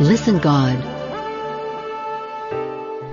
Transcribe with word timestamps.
Listen 0.00 0.38
God. 0.38 0.76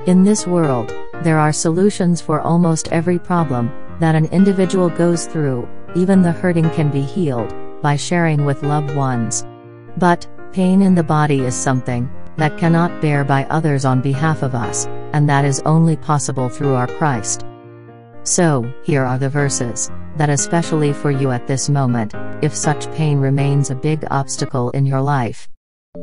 In 0.08 0.24
this 0.24 0.48
world, 0.48 0.94
there 1.22 1.38
are 1.38 1.52
solutions 1.52 2.22
for 2.22 2.40
almost 2.40 2.88
every 2.94 3.20
problem 3.20 3.70
that 4.00 4.16
an 4.16 4.28
individual 4.28 4.88
goes 4.88 5.26
through, 5.26 5.68
even 5.98 6.22
the 6.22 6.32
hurting 6.32 6.70
can 6.70 6.90
be 6.90 7.02
healed 7.02 7.54
by 7.82 7.98
sharing 7.98 8.46
with 8.46 8.64
loved 8.64 8.96
ones. 8.96 9.46
But, 9.98 10.30
pain 10.54 10.82
in 10.82 10.96
the 10.96 11.04
body 11.04 11.42
is 11.42 11.56
something 11.56 12.10
that 12.38 12.58
cannot 12.58 13.02
bear 13.02 13.26
by 13.26 13.44
others 13.50 13.84
on 13.84 14.02
behalf 14.02 14.42
of 14.42 14.56
us, 14.56 14.86
and 15.12 15.28
that 15.28 15.44
is 15.44 15.60
only 15.66 15.98
possible 15.98 16.48
through 16.48 16.76
our 16.76 16.88
Christ. 16.88 17.44
So, 18.24 18.64
here 18.86 19.04
are 19.04 19.20
the 19.20 19.30
verses 19.30 19.92
that 20.16 20.30
especially 20.30 20.94
for 20.94 21.12
you 21.12 21.32
at 21.32 21.48
this 21.48 21.68
moment, 21.68 22.14
if 22.42 22.56
such 22.56 22.90
pain 22.94 23.20
remains 23.20 23.72
a 23.72 23.76
big 23.76 24.06
obstacle 24.10 24.70
in 24.70 24.86
your 24.86 25.02
life. 25.02 25.50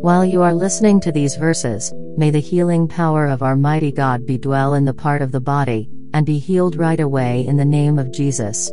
While 0.01 0.25
you 0.25 0.43
are 0.43 0.55
listening 0.55 1.01
to 1.01 1.13
these 1.13 1.37
verses, 1.37 1.93
may 2.17 2.31
the 2.31 2.41
healing 2.41 2.89
power 2.89 3.27
of 3.27 3.43
our 3.43 3.57
mighty 3.57 3.93
God 3.93 4.27
be 4.27 4.39
dwell 4.39 4.75
in 4.75 4.85
the 4.85 4.95
part 4.95 5.23
of 5.23 5.33
the 5.33 5.41
body, 5.41 5.89
and 6.13 6.25
be 6.25 6.39
healed 6.39 6.77
right 6.77 7.01
away 7.01 7.47
in 7.47 7.57
the 7.57 7.65
name 7.65 7.99
of 7.99 8.13
Jesus. 8.13 8.71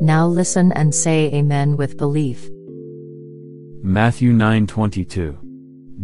Now 0.00 0.26
listen 0.26 0.72
and 0.72 0.94
say 0.94 1.30
amen 1.32 1.76
with 1.76 1.96
belief. 1.96 2.48
Matthew 3.82 4.32
9:22. 4.32 5.36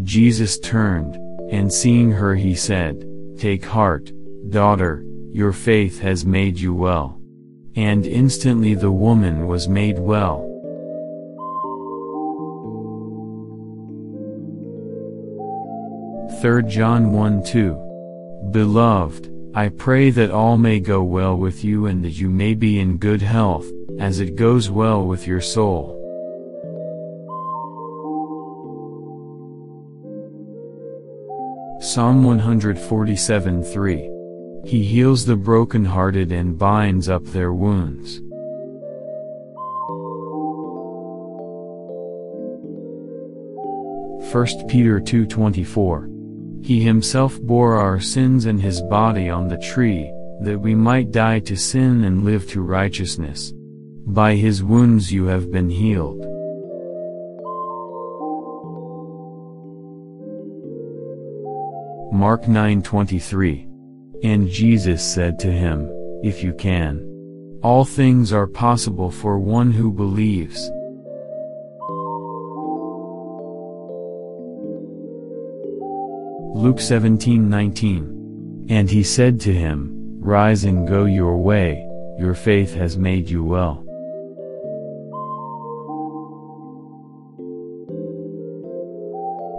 Jesus 0.02 0.59
turned, 0.59 1.16
and 1.51 1.73
seeing 1.73 2.10
her 2.10 2.35
he 2.35 2.55
said, 2.55 3.05
Take 3.38 3.65
heart, 3.65 4.12
daughter, 4.51 5.05
your 5.33 5.52
faith 5.52 6.01
has 6.01 6.24
made 6.24 6.59
you 6.59 6.74
well. 6.74 7.21
And 7.74 8.07
instantly 8.07 8.74
the 8.74 8.93
woman 8.93 9.46
was 9.46 9.69
made 9.69 9.98
well. 9.98 10.55
Third 16.42 16.68
John 16.68 17.12
1 17.12 17.45
2. 17.45 18.51
Beloved, 18.51 19.32
I 19.54 19.70
pray 19.70 20.10
that 20.10 20.30
all 20.30 20.59
may 20.59 20.80
go 20.80 21.02
well 21.02 21.34
with 21.34 21.65
you 21.65 21.87
and 21.87 22.04
that 22.04 22.10
you 22.10 22.28
may 22.28 22.52
be 22.52 22.78
in 22.78 22.98
good 22.98 23.23
health, 23.23 23.66
as 23.98 24.20
it 24.20 24.37
goes 24.37 24.68
well 24.68 25.06
with 25.06 25.26
your 25.26 25.40
soul. 25.40 25.95
Psalm 31.80 32.23
147 32.23 33.62
3. 33.62 34.10
He 34.66 34.84
heals 34.84 35.24
the 35.24 35.37
brokenhearted 35.37 36.32
and 36.32 36.59
binds 36.59 37.09
up 37.09 37.24
their 37.24 37.54
wounds. 37.54 38.21
First 44.30 44.68
Peter 44.68 45.00
2:24 45.00 46.15
He 46.62 46.82
himself 46.82 47.40
bore 47.40 47.74
our 47.76 48.01
sins 48.01 48.46
in 48.46 48.59
his 48.59 48.82
body 48.82 49.30
on 49.30 49.49
the 49.49 49.59
tree, 49.59 50.10
that 50.40 50.60
we 50.60 50.74
might 50.74 51.10
die 51.10 51.40
to 51.40 51.57
sin 51.57 52.04
and 52.04 52.24
live 52.24 52.49
to 52.49 52.60
righteousness. 52.60 53.52
By 54.07 54.35
his 54.35 54.62
wounds 54.62 55.12
you 55.12 55.27
have 55.27 55.51
been 55.51 55.71
healed. 55.71 56.21
Mark 62.12 62.45
9:23 62.45 63.66
And 64.22 64.49
Jesus 64.49 65.03
said 65.04 65.38
to 65.41 65.53
him, 65.53 65.91
If 66.22 66.43
you 66.43 66.53
can. 66.54 67.12
All 67.62 67.84
things 67.84 68.32
are 68.32 68.47
possible 68.47 69.10
for 69.10 69.38
one 69.38 69.72
who 69.72 69.91
believes. 69.91 70.71
Luke 76.56 76.78
17:19 76.78 78.71
And 78.71 78.88
he 78.88 79.03
said 79.03 79.38
to 79.41 79.53
him, 79.53 79.93
Rise 80.19 80.65
and 80.65 80.89
go 80.89 81.05
your 81.05 81.37
way, 81.37 81.87
your 82.19 82.33
faith 82.33 82.72
has 82.72 82.97
made 82.97 83.28
you 83.28 83.44
well. 83.44 83.84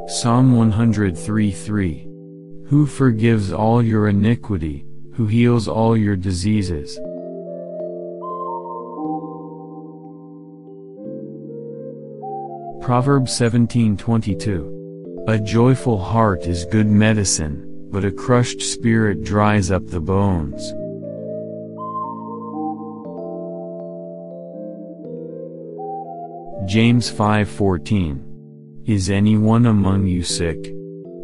Psalm 0.08 0.56
103 0.56 1.52
3. 1.52 2.08
Who 2.66 2.88
forgives 2.88 3.54
all 3.54 3.84
your 3.84 4.08
iniquity, 4.08 4.84
who 5.14 5.28
heals 5.28 5.68
all 5.68 5.96
your 5.96 6.16
diseases. 6.16 7.00
Proverbs 12.82 13.32
17:22 13.40 14.77
A 15.28 15.38
joyful 15.38 15.98
heart 15.98 16.48
is 16.48 16.64
good 16.64 16.88
medicine, 16.88 17.90
but 17.92 18.06
a 18.06 18.12
crushed 18.12 18.62
spirit 18.62 19.26
dries 19.26 19.72
up 19.72 19.86
the 19.88 20.00
bones. 20.00 20.72
James 26.66 27.12
5:14 27.12 28.24
Is 28.86 29.10
anyone 29.10 29.66
among 29.66 30.08
you 30.08 30.24
sick? 30.24 30.74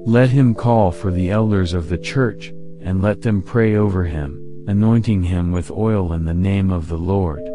Let 0.06 0.32
him 0.32 0.54
call 0.54 0.92
for 0.92 1.10
the 1.10 1.32
elders 1.32 1.74
of 1.74 1.88
the 1.88 1.98
church, 1.98 2.54
and 2.82 3.02
let 3.02 3.22
them 3.22 3.42
pray 3.42 3.78
over 3.78 4.04
him, 4.04 4.66
anointing 4.68 5.24
him 5.24 5.54
with 5.54 5.72
oil 5.72 6.12
in 6.12 6.26
the 6.26 6.34
name 6.34 6.72
of 6.72 6.90
the 6.90 6.98
Lord. 6.98 7.53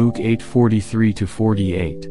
Luke 0.00 0.16
8:43-48 0.16 2.06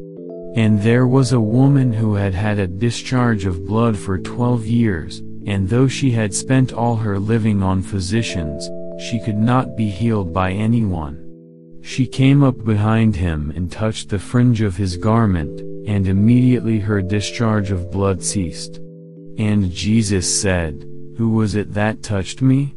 And 0.56 0.80
there 0.80 1.08
was 1.08 1.32
a 1.32 1.40
woman 1.40 1.92
who 1.92 2.14
had 2.14 2.36
had 2.36 2.60
a 2.60 2.68
discharge 2.68 3.46
of 3.46 3.66
blood 3.66 3.98
for 3.98 4.20
12 4.20 4.68
years, 4.68 5.24
and 5.48 5.68
though 5.68 5.88
she 5.88 6.12
had 6.12 6.32
spent 6.32 6.72
all 6.72 6.98
her 6.98 7.18
living 7.18 7.64
on 7.64 7.82
physicians, 7.82 8.70
she 9.00 9.20
could 9.20 9.40
not 9.40 9.76
be 9.76 9.90
healed 9.90 10.32
by 10.32 10.52
anyone. 10.52 11.18
She 11.82 12.06
came 12.06 12.44
up 12.44 12.64
behind 12.64 13.16
him 13.16 13.52
and 13.56 13.72
touched 13.72 14.10
the 14.10 14.20
fringe 14.20 14.62
of 14.62 14.78
his 14.78 14.96
garment, 14.96 15.60
and 15.88 16.08
immediately 16.08 16.78
her 16.78 17.02
discharge 17.02 17.72
of 17.72 17.90
blood 17.90 18.22
ceased. 18.22 18.76
And 19.40 19.72
Jesus 19.72 20.28
said, 20.42 20.86
Who 21.18 21.32
was 21.32 21.56
it 21.56 21.74
that 21.74 22.04
touched 22.04 22.44
me? 22.44 22.76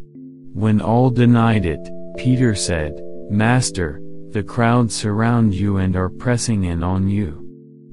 When 0.55 0.81
all 0.81 1.11
denied 1.11 1.67
it, 1.67 1.87
Peter 2.17 2.55
said, 2.55 2.99
Master, 3.29 4.01
the 4.33 4.43
crowd 4.43 4.91
surround 4.91 5.55
you 5.55 5.77
and 5.77 5.95
are 5.95 6.09
pressing 6.09 6.65
in 6.65 6.83
on 6.83 7.09
you. 7.09 7.39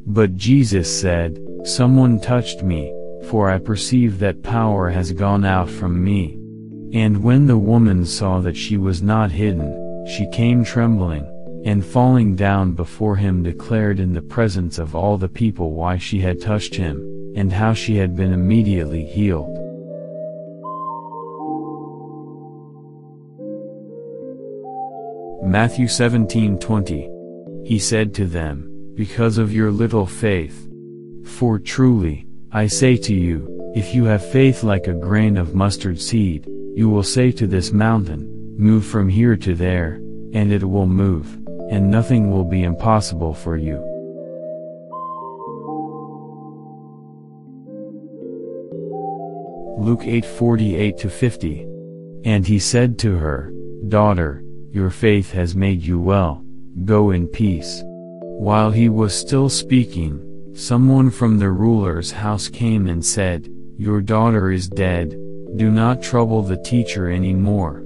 But 0.05 0.35
Jesus 0.35 1.01
said, 1.01 1.39
Someone 1.66 2.19
touched 2.19 2.63
me, 2.63 2.94
for 3.29 3.50
I 3.50 3.59
perceive 3.59 4.19
that 4.19 4.41
power 4.41 4.89
has 4.89 5.11
gone 5.11 5.44
out 5.44 5.69
from 5.69 6.03
me. 6.03 6.39
And 6.94 7.23
when 7.23 7.45
the 7.45 7.57
woman 7.57 8.05
saw 8.05 8.39
that 8.39 8.57
she 8.57 8.77
was 8.77 9.01
not 9.01 9.31
hidden, 9.31 10.05
she 10.07 10.27
came 10.31 10.63
trembling, 10.63 11.25
and 11.66 11.85
falling 11.85 12.35
down 12.35 12.71
before 12.71 13.17
him 13.17 13.44
declared 13.44 14.00
in 14.00 14.13
the 14.13 14.21
presence 14.21 14.79
of 14.79 14.95
all 14.95 15.17
the 15.17 15.29
people 15.29 15.73
why 15.73 15.97
she 15.97 16.21
had 16.21 16.41
touched 16.41 16.73
him, 16.73 17.33
and 17.35 17.51
how 17.51 17.73
she 17.73 17.97
had 17.97 18.16
been 18.16 18.33
immediately 18.33 19.06
healed. 19.06 19.69
Matthew 25.49 25.87
17:20 25.87 27.09
He 27.65 27.79
said 27.79 28.13
to 28.13 28.25
them, 28.27 28.69
Because 28.93 29.39
of 29.39 29.51
your 29.51 29.71
little 29.71 30.05
faith. 30.05 30.69
For 31.25 31.57
truly, 31.57 32.27
I 32.51 32.67
say 32.67 32.95
to 32.97 33.15
you, 33.15 33.71
if 33.73 33.95
you 33.95 34.03
have 34.03 34.23
faith 34.23 34.61
like 34.61 34.85
a 34.85 34.93
grain 34.93 35.38
of 35.38 35.55
mustard 35.55 35.99
seed, 35.99 36.45
you 36.75 36.88
will 36.88 37.01
say 37.01 37.31
to 37.31 37.47
this 37.47 37.73
mountain, 37.73 38.29
Move 38.59 38.85
from 38.85 39.09
here 39.09 39.35
to 39.38 39.55
there, 39.55 39.95
and 40.33 40.51
it 40.51 40.63
will 40.63 40.85
move, 40.85 41.25
and 41.71 41.89
nothing 41.89 42.29
will 42.29 42.45
be 42.45 42.62
impossible 42.62 43.33
for 43.33 43.57
you. 43.57 43.77
Luke 49.79 50.03
8:48-50 50.03 51.65
And 52.24 52.45
he 52.45 52.59
said 52.59 53.00
to 53.00 53.18
her, 53.18 53.51
Daughter, 53.88 54.44
your 54.71 54.89
faith 54.89 55.31
has 55.31 55.56
made 55.56 55.81
you 55.81 56.00
well, 56.00 56.44
go 56.86 57.12
in 57.12 57.27
peace. 57.27 57.81
While 57.83 58.71
he 58.71 58.88
was 58.88 59.13
still 59.13 59.50
speaking, 59.50 60.54
someone 60.56 61.10
from 61.10 61.39
the 61.39 61.50
ruler's 61.50 62.12
house 62.12 62.48
came 62.48 62.88
and 62.88 63.04
said, 63.04 63.50
Your 63.77 64.01
daughter 64.01 64.51
is 64.51 64.69
dead, 64.69 65.10
do 65.56 65.71
not 65.71 66.04
trouble 66.04 66.44
the 66.44 66.57
teacher 66.57 67.10
any 67.10 67.33
more. 67.33 67.83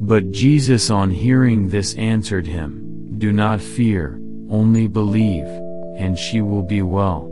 But 0.00 0.30
Jesus 0.30 0.88
on 0.90 1.10
hearing 1.10 1.68
this 1.68 1.94
answered 1.96 2.46
him, 2.46 3.18
Do 3.18 3.32
not 3.32 3.60
fear, 3.60 4.20
only 4.48 4.86
believe, 4.86 5.46
and 5.96 6.18
she 6.18 6.40
will 6.40 6.62
be 6.62 6.82
well. 6.82 7.26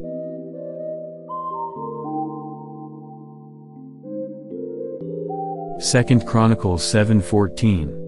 Second 5.81 6.27
Chronicles 6.27 6.83
7:14 6.83 8.08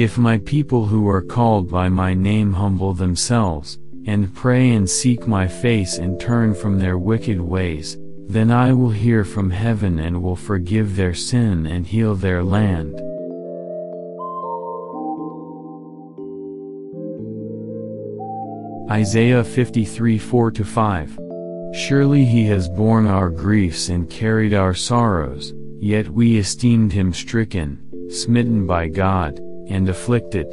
If 0.00 0.16
my 0.16 0.38
people 0.38 0.86
who 0.86 1.06
are 1.10 1.20
called 1.20 1.70
by 1.70 1.90
my 1.90 2.14
name 2.14 2.54
humble 2.54 2.94
themselves, 2.94 3.78
and 4.06 4.34
pray 4.34 4.70
and 4.70 4.88
seek 4.88 5.26
my 5.26 5.46
face 5.46 5.98
and 5.98 6.18
turn 6.18 6.54
from 6.54 6.78
their 6.78 6.96
wicked 6.96 7.38
ways, 7.38 7.98
then 8.26 8.50
I 8.50 8.72
will 8.72 8.88
hear 8.88 9.26
from 9.26 9.50
heaven 9.50 9.98
and 9.98 10.22
will 10.22 10.36
forgive 10.36 10.96
their 10.96 11.12
sin 11.12 11.66
and 11.66 11.86
heal 11.86 12.14
their 12.14 12.42
land. 12.42 12.94
Isaiah 18.90 19.44
53 19.44 20.16
4 20.16 20.52
5. 20.52 21.18
Surely 21.74 22.24
he 22.24 22.46
has 22.46 22.70
borne 22.70 23.06
our 23.06 23.28
griefs 23.28 23.90
and 23.90 24.08
carried 24.08 24.54
our 24.54 24.72
sorrows, 24.72 25.52
yet 25.78 26.08
we 26.08 26.38
esteemed 26.38 26.94
him 26.94 27.12
stricken, 27.12 28.08
smitten 28.08 28.66
by 28.66 28.88
God, 28.88 29.38
and 29.70 29.88
afflicted. 29.88 30.46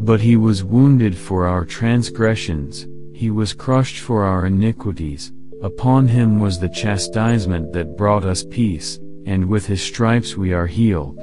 But 0.00 0.20
he 0.20 0.36
was 0.36 0.64
wounded 0.64 1.16
for 1.16 1.46
our 1.46 1.64
transgressions, 1.64 2.86
he 3.12 3.30
was 3.30 3.52
crushed 3.52 3.98
for 3.98 4.24
our 4.24 4.46
iniquities, 4.46 5.32
upon 5.62 6.08
him 6.08 6.40
was 6.40 6.58
the 6.58 6.68
chastisement 6.68 7.72
that 7.72 7.96
brought 7.96 8.24
us 8.24 8.44
peace, 8.44 8.98
and 9.26 9.48
with 9.48 9.66
his 9.66 9.82
stripes 9.82 10.36
we 10.36 10.52
are 10.52 10.66
healed. 10.66 11.16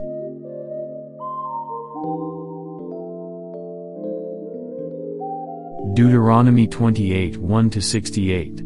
Deuteronomy 5.93 6.67
28 6.67 7.37
1 7.37 7.71
68. 7.81 8.59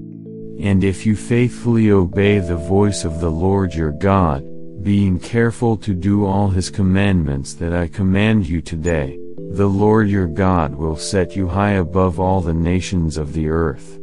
And 0.59 0.83
if 0.83 1.05
you 1.05 1.15
faithfully 1.15 1.91
obey 1.91 2.39
the 2.39 2.55
voice 2.55 3.03
of 3.03 3.19
the 3.19 3.31
Lord 3.31 3.73
your 3.73 3.91
God, 3.91 4.47
being 4.85 5.19
careful 5.19 5.75
to 5.75 5.95
do 5.95 6.27
all 6.27 6.49
his 6.49 6.69
commandments 6.69 7.55
that 7.55 7.73
I 7.73 7.87
command 7.87 8.47
you 8.47 8.61
today, 8.61 9.17
the 9.53 9.65
Lord 9.65 10.07
your 10.07 10.27
God 10.27 10.75
will 10.75 10.95
set 10.95 11.35
you 11.35 11.47
high 11.47 11.71
above 11.71 12.19
all 12.19 12.39
the 12.39 12.53
nations 12.53 13.17
of 13.17 13.33
the 13.33 13.49
earth. 13.49 13.97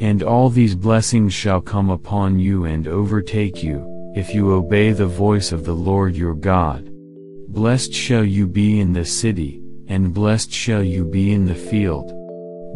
And 0.00 0.24
all 0.24 0.50
these 0.50 0.74
blessings 0.74 1.32
shall 1.32 1.60
come 1.60 1.90
upon 1.90 2.40
you 2.40 2.64
and 2.64 2.88
overtake 2.88 3.62
you, 3.62 3.86
if 4.16 4.34
you 4.34 4.52
obey 4.52 4.90
the 4.90 5.06
voice 5.06 5.52
of 5.52 5.64
the 5.64 5.76
Lord 5.76 6.16
your 6.16 6.34
God. 6.34 6.90
Blessed 7.46 7.92
shall 7.92 8.24
you 8.24 8.48
be 8.48 8.80
in 8.80 8.94
the 8.94 9.04
city, 9.04 9.62
and 9.86 10.12
blessed 10.12 10.50
shall 10.50 10.82
you 10.82 11.04
be 11.04 11.34
in 11.34 11.46
the 11.46 11.54
field. 11.54 12.12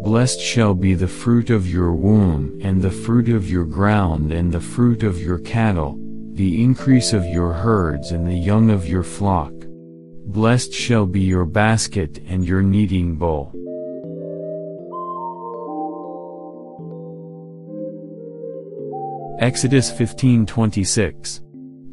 Blessed 0.05 0.39
shall 0.39 0.73
be 0.73 0.93
the 0.93 1.05
fruit 1.05 1.49
of 1.49 1.67
your 1.69 1.91
womb, 1.91 2.57
and 2.63 2.81
the 2.81 2.89
fruit 2.89 3.27
of 3.27 3.51
your 3.51 3.65
ground, 3.65 4.31
and 4.31 4.53
the 4.53 4.61
fruit 4.61 5.03
of 5.03 5.21
your 5.21 5.39
cattle, 5.39 5.97
the 6.33 6.63
increase 6.63 7.13
of 7.13 7.25
your 7.25 7.53
herds, 7.53 8.11
and 8.11 8.25
the 8.25 8.37
young 8.37 8.69
of 8.69 8.87
your 8.87 9.03
flock. 9.03 9.53
Blessed 10.25 10.73
shall 10.73 11.05
be 11.05 11.21
your 11.21 11.45
basket 11.45 12.19
and 12.27 12.45
your 12.45 12.61
kneading 12.61 13.15
bowl. 13.15 13.51
Exodus 19.39 19.91
15:26 19.91 21.41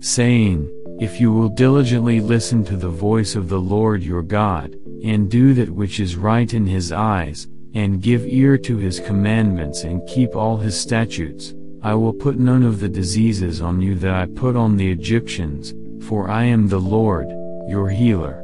saying, 0.00 0.70
If 1.00 1.20
you 1.20 1.32
will 1.32 1.49
diligently 1.49 2.20
listen 2.20 2.64
to 2.67 2.76
the 2.76 2.88
voice 2.88 3.35
of 3.35 3.49
the 3.49 3.61
Lord 3.61 4.02
your 4.02 4.23
God, 4.23 4.76
and 5.02 5.31
do 5.31 5.55
that 5.55 5.70
which 5.70 6.00
is 6.00 6.17
right 6.17 6.52
in 6.52 6.67
his 6.67 6.93
eyes, 6.93 7.49
and 7.75 8.02
give 8.02 8.26
ear 8.26 8.58
to 8.58 8.76
his 8.76 9.00
commandments 9.00 9.85
and 9.85 10.06
keep 10.08 10.35
all 10.37 10.56
his 10.56 10.79
statutes, 10.79 11.55
I 11.80 11.94
will 11.94 12.12
put 12.12 12.38
none 12.38 12.64
of 12.64 12.80
the 12.80 12.88
diseases 12.88 13.60
on 13.60 13.80
you 13.80 13.94
that 13.96 14.12
I 14.12 14.26
put 14.26 14.56
on 14.56 14.76
the 14.76 14.90
Egyptians, 14.90 15.75
for 16.06 16.28
I 16.28 16.42
am 16.44 16.66
the 16.66 16.80
Lord, 16.80 17.28
your 17.69 17.88
healer. 17.88 18.42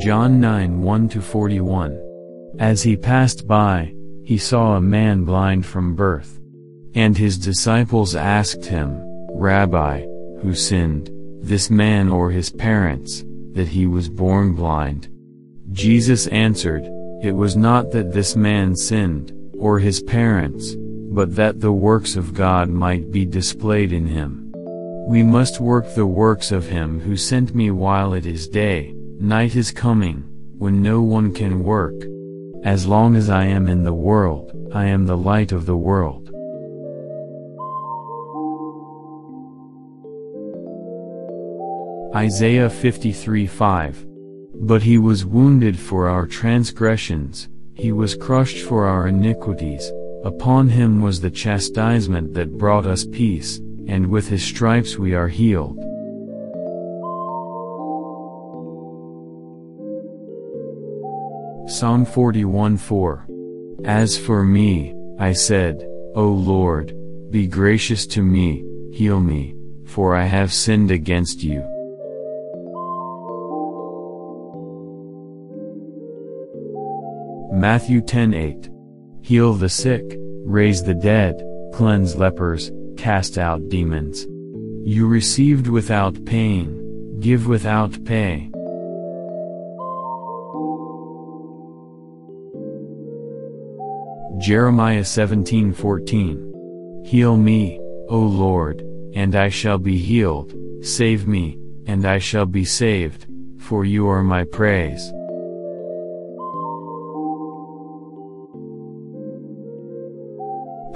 John 0.00 0.40
9 0.40 0.82
1 0.82 1.08
41. 1.08 2.56
As 2.58 2.82
he 2.82 2.96
passed 2.96 3.46
by, 3.46 3.94
he 4.24 4.38
saw 4.38 4.74
a 4.74 4.80
man 4.80 5.24
blind 5.24 5.64
from 5.64 5.94
birth. 5.94 6.40
And 6.96 7.16
his 7.16 7.38
disciples 7.38 8.16
asked 8.16 8.64
him, 8.64 9.00
Rabbi, 9.30 10.00
who 10.42 10.52
sinned, 10.52 11.10
this 11.42 11.70
man 11.70 12.08
or 12.08 12.30
his 12.30 12.50
parents, 12.50 13.24
that 13.52 13.68
he 13.68 13.86
was 13.86 14.08
born 14.08 14.54
blind. 14.54 15.08
Jesus 15.70 16.26
answered, 16.28 16.90
It 17.22 17.32
was 17.32 17.56
not 17.56 17.90
that 17.92 18.12
this 18.12 18.36
man 18.36 18.76
sinned, 18.76 19.32
or 19.58 19.78
his 19.78 20.02
parents, 20.02 20.74
but 20.76 21.34
that 21.34 21.60
the 21.60 21.72
works 21.72 22.14
of 22.14 22.34
God 22.34 22.68
might 22.68 23.10
be 23.10 23.24
displayed 23.24 23.92
in 23.92 24.06
him. 24.06 24.52
We 25.08 25.22
must 25.22 25.60
work 25.60 25.94
the 25.94 26.06
works 26.06 26.52
of 26.52 26.66
him 26.66 27.00
who 27.00 27.16
sent 27.16 27.54
me 27.54 27.70
while 27.70 28.12
it 28.12 28.26
is 28.26 28.48
day, 28.48 28.92
night 29.18 29.56
is 29.56 29.70
coming, 29.70 30.24
when 30.58 30.82
no 30.82 31.00
one 31.00 31.32
can 31.32 31.64
work. 31.64 31.94
As 32.64 32.86
long 32.86 33.16
as 33.16 33.30
I 33.30 33.44
am 33.44 33.66
in 33.66 33.82
the 33.82 33.94
world, 33.94 34.52
I 34.74 34.86
am 34.86 35.06
the 35.06 35.16
light 35.16 35.52
of 35.52 35.64
the 35.64 35.76
world. 35.76 36.30
Isaiah 42.14 42.68
53 42.68 43.46
5. 43.46 44.05
But 44.60 44.82
he 44.82 44.98
was 44.98 45.24
wounded 45.24 45.78
for 45.78 46.08
our 46.08 46.26
transgressions, 46.26 47.48
he 47.74 47.92
was 47.92 48.14
crushed 48.14 48.64
for 48.66 48.86
our 48.86 49.06
iniquities, 49.06 49.92
upon 50.24 50.68
him 50.70 51.02
was 51.02 51.20
the 51.20 51.30
chastisement 51.30 52.32
that 52.34 52.56
brought 52.56 52.86
us 52.86 53.04
peace, 53.04 53.58
and 53.86 54.06
with 54.06 54.28
his 54.28 54.42
stripes 54.42 54.96
we 54.96 55.14
are 55.14 55.28
healed. 55.28 55.78
Psalm 61.68 62.06
41 62.06 62.78
4. 62.78 63.26
As 63.84 64.16
for 64.16 64.42
me, 64.42 64.94
I 65.18 65.32
said, 65.32 65.86
O 66.14 66.28
Lord, 66.28 66.96
be 67.30 67.46
gracious 67.46 68.06
to 68.08 68.22
me, 68.22 68.64
heal 68.92 69.20
me, 69.20 69.54
for 69.84 70.14
I 70.14 70.24
have 70.24 70.52
sinned 70.52 70.90
against 70.90 71.42
you. 71.42 71.75
Matthew 77.68 78.00
10:8. 78.00 78.70
Heal 79.22 79.52
the 79.54 79.68
sick, 79.68 80.04
raise 80.44 80.84
the 80.84 80.94
dead, 80.94 81.34
cleanse 81.72 82.14
lepers, 82.14 82.70
cast 82.96 83.38
out 83.38 83.68
demons. 83.68 84.24
You 84.84 85.08
received 85.08 85.66
without 85.66 86.24
pain, 86.24 87.18
give 87.18 87.48
without 87.48 87.92
pay. 88.04 88.52
Jeremiah 94.38 95.02
17:14. 95.02 96.38
Heal 97.04 97.36
me, 97.36 97.80
O 98.08 98.20
Lord, 98.20 98.84
and 99.12 99.34
I 99.34 99.48
shall 99.48 99.78
be 99.78 99.96
healed, 99.96 100.54
save 100.82 101.26
me, 101.26 101.58
and 101.84 102.06
I 102.06 102.18
shall 102.18 102.46
be 102.46 102.64
saved, 102.64 103.26
for 103.58 103.84
you 103.84 104.06
are 104.06 104.22
my 104.22 104.44
praise. 104.44 105.12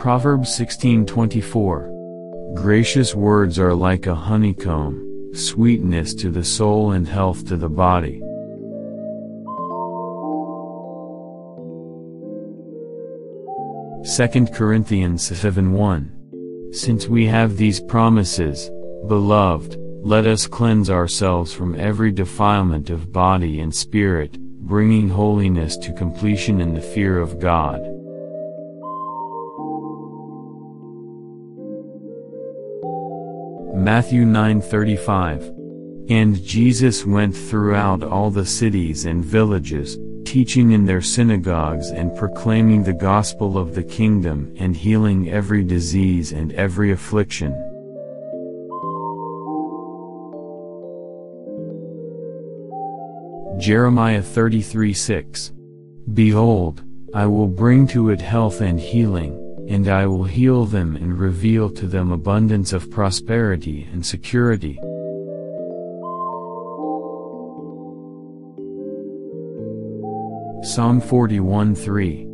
Proverbs 0.01 0.49
16:24 0.59 2.55
Gracious 2.55 3.15
words 3.15 3.59
are 3.59 3.75
like 3.75 4.07
a 4.07 4.15
honeycomb, 4.15 5.07
sweetness 5.35 6.15
to 6.15 6.31
the 6.31 6.43
soul 6.43 6.93
and 6.93 7.07
health 7.07 7.47
to 7.49 7.59
the 7.59 7.69
body. 7.69 8.23
Second 14.03 14.55
Corinthians 14.55 15.23
7:1 15.23 16.11
Since 16.73 17.07
we 17.07 17.27
have 17.27 17.59
these 17.59 17.81
promises, 17.81 18.71
beloved, 19.07 19.77
let 20.03 20.27
us 20.27 20.47
cleanse 20.47 20.89
ourselves 20.89 21.53
from 21.53 21.75
every 21.79 22.11
defilement 22.11 22.89
of 22.89 23.13
body 23.13 23.61
and 23.61 23.75
spirit, 23.75 24.39
bringing 24.63 25.11
holiness 25.11 25.77
to 25.77 25.93
completion 25.93 26.59
in 26.59 26.73
the 26.73 26.81
fear 26.81 27.19
of 27.19 27.39
God. 27.39 28.00
Matthew 33.81 34.27
9:35. 34.27 35.55
And 36.11 36.45
Jesus 36.45 37.07
went 37.07 37.35
throughout 37.35 38.03
all 38.03 38.31
the 38.31 38.45
cities 38.45 39.07
and 39.07 39.25
villages, 39.25 39.99
teaching 40.27 40.73
in 40.73 40.85
their 40.85 41.01
synagogues 41.01 41.91
and 41.91 42.15
proclaiming 42.15 42.83
the 42.83 42.93
gospel 42.93 43.57
of 43.57 43.75
the 43.75 43.83
kingdom 43.83 44.53
and 44.59 44.77
healing 44.77 45.31
every 45.31 45.65
disease 45.65 46.31
and 46.31 46.53
every 46.53 46.93
affliction. 46.93 47.55
Jeremiah 53.57 54.21
33:6. 54.23 55.53
Behold, 56.13 56.83
I 57.15 57.27
will 57.27 57.49
bring 57.49 57.87
to 57.89 58.11
it 58.11 58.21
health 58.21 58.61
and 58.61 58.79
healing, 58.79 59.50
and 59.71 59.89
I 59.89 60.05
will 60.05 60.25
heal 60.25 60.65
them 60.65 60.97
and 60.97 61.17
reveal 61.17 61.71
to 61.71 61.87
them 61.87 62.11
abundance 62.11 62.73
of 62.73 62.91
prosperity 62.91 63.89
and 63.93 64.05
security. 64.05 64.81
Psalm 70.65 71.01
41 71.01 71.77
3. 71.77 72.27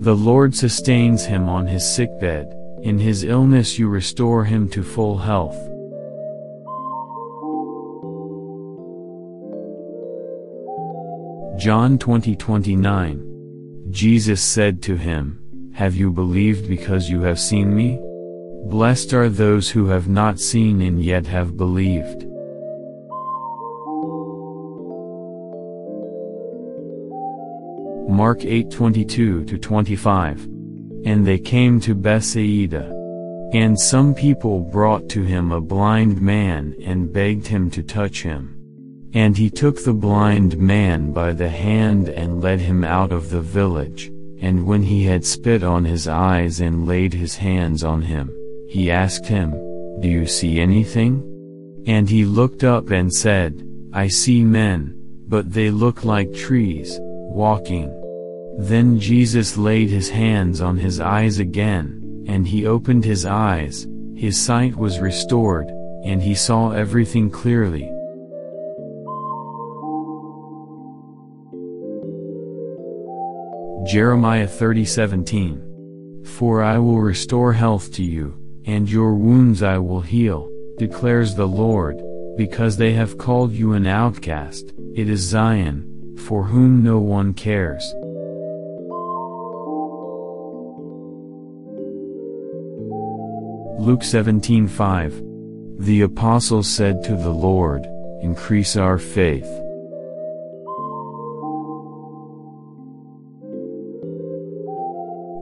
The 0.00 0.16
Lord 0.16 0.52
sustains 0.52 1.24
him 1.24 1.48
on 1.48 1.68
his 1.68 1.88
sickbed, 1.88 2.52
in 2.82 2.98
his 2.98 3.22
illness 3.22 3.78
you 3.78 3.88
restore 3.88 4.44
him 4.44 4.68
to 4.70 4.82
full 4.82 5.18
health. 5.18 5.56
John 11.56 11.98
20 11.98 12.34
29. 12.34 13.86
Jesus 13.90 14.42
said 14.42 14.82
to 14.82 14.96
him, 14.96 15.40
Have 15.72 15.96
you 15.96 16.10
believed 16.10 16.68
because 16.68 17.08
you 17.08 17.22
have 17.22 17.38
seen 17.38 17.74
me? 17.74 17.98
Blessed 18.66 19.14
are 19.14 19.28
those 19.28 19.70
who 19.70 19.86
have 19.86 20.08
not 20.08 20.38
seen 20.38 20.80
and 20.82 21.02
yet 21.02 21.26
have 21.26 21.56
believed. 21.56 22.26
Mark 28.08 28.40
8:22 28.44 29.58
25. 29.60 30.48
And 31.04 31.26
they 31.26 31.38
came 31.38 31.80
to 31.80 31.94
Bethsaida. 31.94 32.96
And 33.52 33.78
some 33.78 34.14
people 34.14 34.60
brought 34.60 35.08
to 35.10 35.22
him 35.22 35.50
a 35.50 35.60
blind 35.60 36.20
man 36.20 36.74
and 36.84 37.12
begged 37.12 37.46
him 37.46 37.70
to 37.70 37.82
touch 37.82 38.22
him. 38.22 38.56
And 39.14 39.36
he 39.36 39.50
took 39.50 39.82
the 39.82 39.94
blind 39.94 40.58
man 40.58 41.12
by 41.12 41.32
the 41.32 41.48
hand 41.48 42.08
and 42.08 42.40
led 42.40 42.60
him 42.60 42.84
out 42.84 43.10
of 43.10 43.30
the 43.30 43.40
village, 43.40 44.12
and 44.40 44.66
when 44.66 44.82
he 44.82 45.04
had 45.04 45.24
spit 45.24 45.62
on 45.62 45.84
his 45.84 46.08
eyes 46.08 46.60
and 46.60 46.86
laid 46.86 47.12
his 47.12 47.36
hands 47.36 47.84
on 47.84 48.02
him, 48.02 48.34
he 48.68 48.90
asked 48.90 49.26
him, 49.26 49.50
Do 50.00 50.08
you 50.08 50.26
see 50.26 50.60
anything? 50.60 51.22
And 51.86 52.08
he 52.08 52.24
looked 52.24 52.64
up 52.64 52.90
and 52.90 53.12
said, 53.12 53.62
I 53.92 54.08
see 54.08 54.42
men, 54.42 54.94
but 55.28 55.52
they 55.52 55.70
look 55.70 56.04
like 56.04 56.34
trees, 56.34 56.98
walking. 57.00 57.90
Then 58.58 58.98
Jesus 58.98 59.56
laid 59.56 59.90
his 59.90 60.08
hands 60.08 60.60
on 60.60 60.76
his 60.78 61.00
eyes 61.00 61.38
again, 61.38 62.24
and 62.26 62.46
he 62.46 62.66
opened 62.66 63.04
his 63.04 63.26
eyes, 63.26 63.86
his 64.16 64.40
sight 64.40 64.76
was 64.76 65.00
restored, 65.00 65.68
and 66.04 66.22
he 66.22 66.34
saw 66.34 66.70
everything 66.70 67.30
clearly. 67.30 67.90
Jeremiah 73.90 74.46
30:17. 74.46 76.22
For 76.22 76.62
I 76.62 76.78
will 76.78 77.00
restore 77.00 77.54
health 77.54 77.92
to 77.94 78.04
you, 78.04 78.34
and 78.64 78.88
your 78.88 79.14
wounds 79.14 79.64
I 79.64 79.78
will 79.78 80.00
heal, 80.00 80.48
declares 80.78 81.34
the 81.34 81.48
Lord, 81.48 82.00
because 82.36 82.76
they 82.76 82.92
have 82.92 83.18
called 83.18 83.50
you 83.50 83.72
an 83.72 83.88
outcast, 83.88 84.72
it 84.94 85.08
is 85.08 85.18
Zion, 85.22 86.14
for 86.18 86.44
whom 86.44 86.84
no 86.84 87.00
one 87.00 87.32
cares. 87.32 87.82
Luke 93.80 94.04
17:5. 94.04 95.20
The 95.80 96.02
apostles 96.02 96.68
said 96.68 97.02
to 97.02 97.16
the 97.16 97.34
Lord, 97.34 97.84
Increase 98.22 98.76
our 98.76 98.98
faith. 98.98 99.50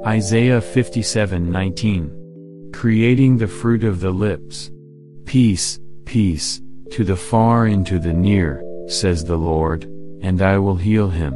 Isaiah 0.09 0.63
57:19 0.63 2.73
Creating 2.73 3.37
the 3.37 3.47
fruit 3.47 3.85
of 3.85 4.01
the 4.01 4.11
lips. 4.11 4.71
Peace, 5.27 5.79
peace, 6.07 6.63
to 6.93 7.05
the 7.05 7.15
far 7.15 7.67
and 7.67 7.87
to 7.87 7.99
the 7.99 8.15
near, 8.15 8.65
says 8.87 9.23
the 9.23 9.37
Lord, 9.37 9.85
and 10.23 10.41
I 10.41 10.57
will 10.57 10.77
heal 10.77 11.11
him. 11.11 11.35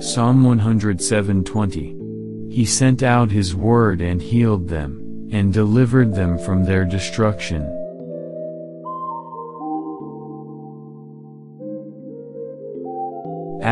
Psalm 0.00 0.42
107:20 0.42 2.50
He 2.50 2.64
sent 2.64 3.02
out 3.02 3.30
his 3.30 3.54
word 3.54 4.00
and 4.00 4.22
healed 4.22 4.68
them, 4.68 5.28
and 5.30 5.52
delivered 5.52 6.14
them 6.14 6.38
from 6.38 6.64
their 6.64 6.86
destruction. 6.86 7.68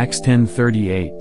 Acts 0.00 0.18
10:38 0.22 1.12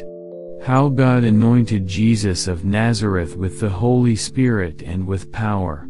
How 0.64 0.88
God 0.88 1.26
anointed 1.26 1.86
Jesus 1.86 2.48
of 2.48 2.64
Nazareth 2.64 3.36
with 3.36 3.60
the 3.60 3.68
Holy 3.68 4.16
Spirit 4.16 4.82
and 4.86 5.06
with 5.06 5.34
power. 5.34 5.86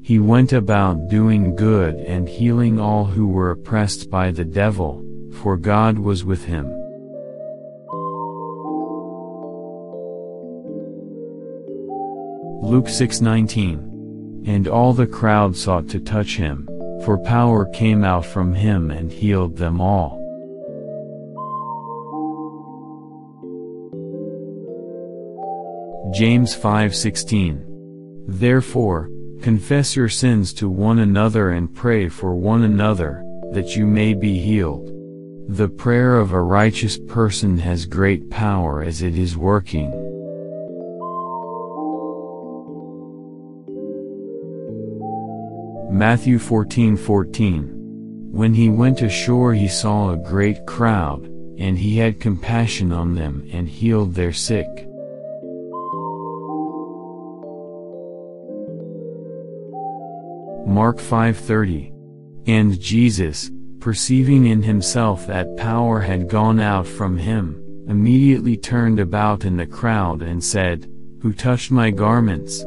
He 0.00 0.18
went 0.18 0.54
about 0.54 1.10
doing 1.10 1.54
good 1.54 1.96
and 1.96 2.26
healing 2.26 2.80
all 2.80 3.04
who 3.04 3.26
were 3.26 3.50
oppressed 3.50 4.08
by 4.08 4.30
the 4.30 4.46
devil, 4.46 5.04
for 5.42 5.58
God 5.58 5.98
was 5.98 6.24
with 6.24 6.46
him. 6.46 6.64
Luke 12.62 12.88
6:19 12.88 14.46
And 14.46 14.66
all 14.66 14.94
the 14.94 15.06
crowd 15.06 15.56
sought 15.56 15.88
to 15.88 16.00
touch 16.00 16.38
him, 16.38 16.66
for 17.04 17.18
power 17.18 17.66
came 17.66 18.02
out 18.02 18.24
from 18.24 18.54
him 18.54 18.90
and 18.90 19.12
healed 19.12 19.58
them 19.58 19.78
all. 19.78 20.19
James 26.12 26.56
5:16 26.56 27.62
Therefore, 28.26 29.08
confess 29.42 29.94
your 29.94 30.08
sins 30.08 30.52
to 30.54 30.68
one 30.68 30.98
another 30.98 31.50
and 31.50 31.72
pray 31.72 32.08
for 32.08 32.34
one 32.34 32.64
another, 32.64 33.22
that 33.52 33.76
you 33.76 33.86
may 33.86 34.14
be 34.14 34.38
healed. 34.38 34.90
The 35.48 35.68
prayer 35.68 36.18
of 36.18 36.32
a 36.32 36.42
righteous 36.42 36.98
person 36.98 37.58
has 37.58 37.86
great 37.86 38.28
power 38.28 38.82
as 38.82 39.02
it 39.02 39.16
is 39.16 39.36
working. 39.36 39.90
Matthew 45.92 46.38
14:14 46.38 48.32
When 48.32 48.54
he 48.54 48.68
went 48.68 49.00
ashore 49.00 49.54
he 49.54 49.68
saw 49.68 50.10
a 50.10 50.16
great 50.16 50.66
crowd, 50.66 51.30
and 51.56 51.78
he 51.78 51.98
had 51.98 52.18
compassion 52.18 52.90
on 52.90 53.14
them 53.14 53.44
and 53.52 53.68
healed 53.68 54.14
their 54.14 54.32
sick. 54.32 54.89
Mark 60.70 60.98
5:30. 60.98 61.92
And 62.46 62.80
Jesus, 62.80 63.50
perceiving 63.80 64.46
in 64.46 64.62
himself 64.62 65.26
that 65.26 65.56
power 65.56 65.98
had 66.00 66.28
gone 66.28 66.60
out 66.60 66.86
from 66.86 67.18
him, 67.18 67.60
immediately 67.88 68.56
turned 68.56 69.00
about 69.00 69.44
in 69.44 69.56
the 69.56 69.66
crowd 69.66 70.22
and 70.22 70.42
said, 70.42 70.86
Who 71.22 71.32
touched 71.32 71.72
my 71.72 71.90
garments? 71.90 72.64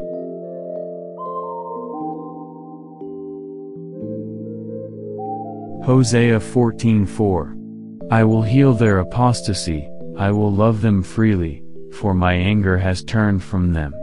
Hosea 5.85 6.41
14:4 6.41 7.55
I 8.11 8.25
will 8.25 8.41
heal 8.41 8.73
their 8.73 8.99
apostasy, 8.99 9.87
I 10.17 10.29
will 10.31 10.51
love 10.51 10.81
them 10.81 11.03
freely, 11.03 11.63
for 11.93 12.13
my 12.13 12.33
anger 12.33 12.77
has 12.77 13.01
turned 13.01 13.41
from 13.43 13.71
them. 13.71 13.93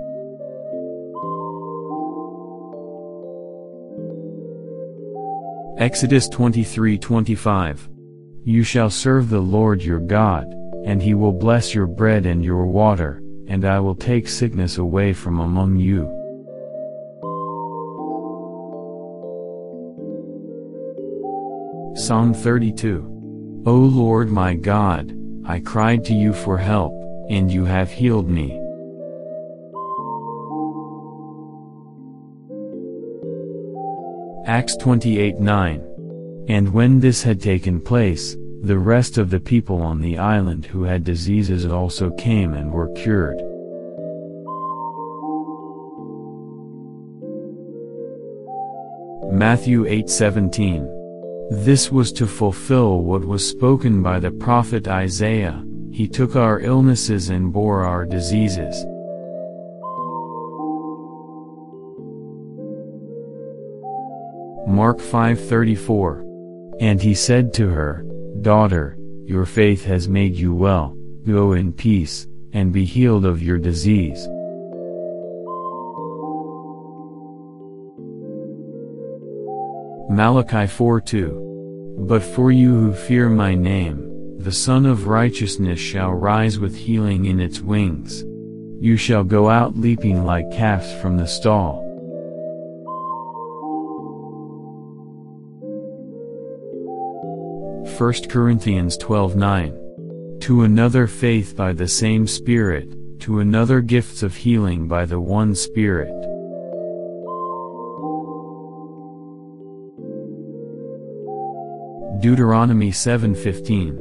Exodus 5.81 6.29
23:25 6.29 7.89
You 8.45 8.63
shall 8.63 8.91
serve 8.91 9.31
the 9.31 9.41
Lord 9.41 9.83
your 9.83 9.99
God, 9.99 10.45
and 10.85 11.01
he 11.01 11.15
will 11.15 11.33
bless 11.33 11.75
your 11.75 11.87
bread 11.87 12.27
and 12.27 12.45
your 12.45 12.67
water, 12.67 13.23
and 13.47 13.65
I 13.65 13.81
will 13.81 13.95
take 13.95 14.29
sickness 14.29 14.77
away 14.77 15.15
from 15.15 15.41
among 15.41 15.79
you. 15.79 16.03
Psalm 21.95 22.35
32 22.35 23.63
O 23.65 23.75
Lord 23.75 24.31
my 24.31 24.53
God, 24.53 25.17
I 25.47 25.61
cried 25.61 26.05
to 26.05 26.15
you 26.15 26.35
for 26.35 26.59
help, 26.59 26.93
and 27.31 27.51
you 27.51 27.65
have 27.65 27.91
healed 27.91 28.29
me. 28.29 28.61
Acts 34.47 34.75
28 34.77 35.39
9. 35.39 36.47
And 36.49 36.73
when 36.73 36.99
this 36.99 37.23
had 37.23 37.43
taken 37.43 37.79
place, 37.79 38.37
the 38.63 38.79
rest 38.79 39.19
of 39.19 39.29
the 39.29 39.39
people 39.39 39.83
on 39.83 40.01
the 40.01 40.17
island 40.17 40.65
who 40.65 40.85
had 40.85 41.05
diseases 41.05 41.67
also 41.67 42.11
came 42.13 42.55
and 42.55 42.73
were 42.73 42.91
cured. 42.95 43.37
Matthew 49.31 49.85
8:17. 49.87 50.89
This 51.51 51.93
was 51.93 52.11
to 52.13 52.27
fulfill 52.27 53.03
what 53.03 53.25
was 53.25 53.47
spoken 53.47 54.03
by 54.03 54.21
the 54.21 54.31
prophet 54.31 54.89
Isaiah, 54.89 55.63
he 55.91 56.09
took 56.09 56.35
our 56.35 56.61
illnesses 56.61 57.29
and 57.29 57.53
bore 57.53 57.85
our 57.85 58.07
diseases. 58.07 58.87
Mark 64.81 64.99
5:34. 64.99 66.25
And 66.81 67.03
he 67.03 67.13
said 67.13 67.53
to 67.53 67.69
her, 67.69 68.03
Daughter, 68.41 68.97
your 69.27 69.45
faith 69.45 69.85
has 69.85 70.09
made 70.09 70.35
you 70.35 70.55
well, 70.55 70.97
go 71.27 71.53
in 71.53 71.75
peace, 71.75 72.27
and 72.55 72.73
be 72.73 72.87
healed 72.87 73.27
of 73.27 73.43
your 73.43 73.59
disease. 73.59 74.27
Malachi 80.09 80.67
4:2 80.67 82.07
But 82.09 82.23
for 82.23 82.51
you 82.51 82.71
who 82.81 82.93
fear 82.95 83.29
my 83.29 83.55
name, 83.55 83.99
the 84.39 84.57
Sun 84.65 84.87
of 84.87 85.09
Righteousness 85.09 85.79
shall 85.79 86.15
rise 86.15 86.59
with 86.59 86.75
healing 86.75 87.27
in 87.27 87.39
its 87.39 87.61
wings. 87.61 88.25
You 88.81 88.97
shall 88.97 89.25
go 89.25 89.51
out 89.51 89.77
leaping 89.77 90.25
like 90.25 90.51
calves 90.51 90.91
from 91.03 91.19
the 91.19 91.27
stall. 91.27 91.90
First 97.87 98.29
Corinthians 98.29 98.97
12:9 98.99 100.41
To 100.41 100.63
another 100.63 101.07
faith 101.07 101.57
by 101.57 101.73
the 101.73 101.89
same 101.89 102.27
Spirit, 102.27 102.89
to 103.21 103.41
another 103.41 103.81
gifts 103.81 104.23
of 104.23 104.37
healing 104.37 104.87
by 104.87 105.05
the 105.05 105.21
one 105.21 105.55
Spirit. 105.55 106.13
Deuteronomy 112.21 112.91
7:15 112.91 113.99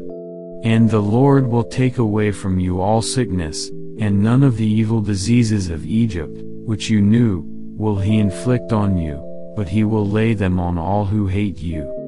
And 0.64 0.90
the 0.90 1.02
Lord 1.02 1.48
will 1.48 1.64
take 1.64 1.98
away 1.98 2.32
from 2.32 2.60
you 2.60 2.82
all 2.82 3.02
sickness, 3.02 3.70
and 4.00 4.22
none 4.22 4.44
of 4.44 4.58
the 4.58 4.68
evil 4.68 5.02
diseases 5.02 5.70
of 5.70 5.86
Egypt, 5.86 6.42
which 6.66 6.90
you 6.90 7.02
knew, 7.02 7.44
will 7.78 7.98
he 7.98 8.18
inflict 8.18 8.74
on 8.74 8.98
you, 8.98 9.24
but 9.56 9.70
he 9.70 9.84
will 9.84 10.08
lay 10.08 10.34
them 10.34 10.60
on 10.60 10.78
all 10.78 11.06
who 11.06 11.28
hate 11.28 11.60
you. 11.60 11.99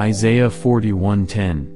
Isaiah 0.00 0.48
41:10 0.48 1.68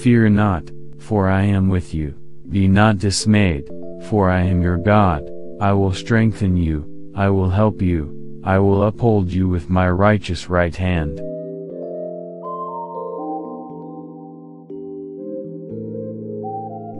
Fear 0.00 0.30
not, 0.30 0.70
for 0.96 1.28
I 1.28 1.42
am 1.42 1.68
with 1.68 1.92
you, 1.92 2.14
be 2.48 2.66
not 2.66 2.96
dismayed, 2.96 3.68
for 4.08 4.30
I 4.30 4.40
am 4.40 4.62
your 4.62 4.78
God, 4.78 5.30
I 5.60 5.74
will 5.74 5.92
strengthen 5.92 6.56
you, 6.56 7.12
I 7.14 7.28
will 7.28 7.50
help 7.50 7.82
you, 7.82 8.40
I 8.42 8.58
will 8.58 8.84
uphold 8.84 9.30
you 9.30 9.48
with 9.48 9.68
my 9.68 9.90
righteous 9.90 10.48
right 10.48 10.74
hand. 10.74 11.18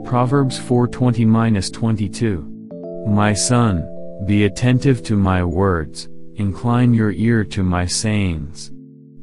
Proverbs 0.05 0.59
420-22 0.59 3.07
My 3.07 3.33
son, 3.33 3.83
be 4.27 4.43
attentive 4.43 5.01
to 5.05 5.17
my 5.17 5.43
words, 5.43 6.09
incline 6.35 6.93
your 6.93 7.11
ear 7.11 7.43
to 7.45 7.63
my 7.63 7.87
sayings. 7.87 8.72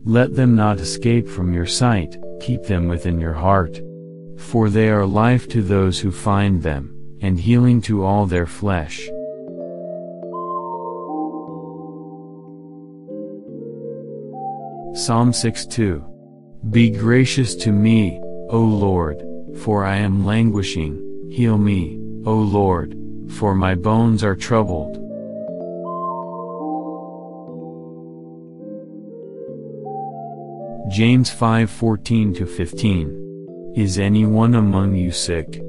Let 0.05 0.35
them 0.35 0.57
not 0.57 0.81
escape 0.81 1.29
from 1.29 1.53
your 1.53 1.67
sight, 1.67 2.17
keep 2.41 2.63
them 2.63 2.89
within 2.89 3.21
your 3.21 3.35
heart. 3.35 3.81
For 4.37 4.71
they 4.71 4.89
are 4.89 5.05
life 5.05 5.47
to 5.49 5.63
those 5.63 6.01
who 6.01 6.11
find 6.11 6.63
them, 6.63 6.95
and 7.21 7.39
healing 7.39 7.83
to 7.83 8.03
all 8.03 8.25
their 8.25 8.47
flesh. 8.47 9.11
Psalm 14.95 15.33
6:2. 15.33 16.03
Be 16.71 16.91
gracious 16.91 17.55
to 17.57 17.71
me, 17.71 18.21
O 18.49 18.61
Lord, 18.61 19.23
for 19.57 19.85
I 19.85 19.97
am 19.97 20.25
languishing, 20.25 20.99
heal 21.31 21.59
me, 21.59 22.01
O 22.25 22.35
Lord, 22.35 22.97
for 23.29 23.55
my 23.55 23.75
bones 23.75 24.25
are 24.25 24.37
troubled. 24.37 25.00
James 30.91 31.31
5:14-15 31.31 33.77
Is 33.77 33.97
anyone 33.97 34.57
among 34.57 34.97
you 34.97 35.13
sick? 35.13 35.63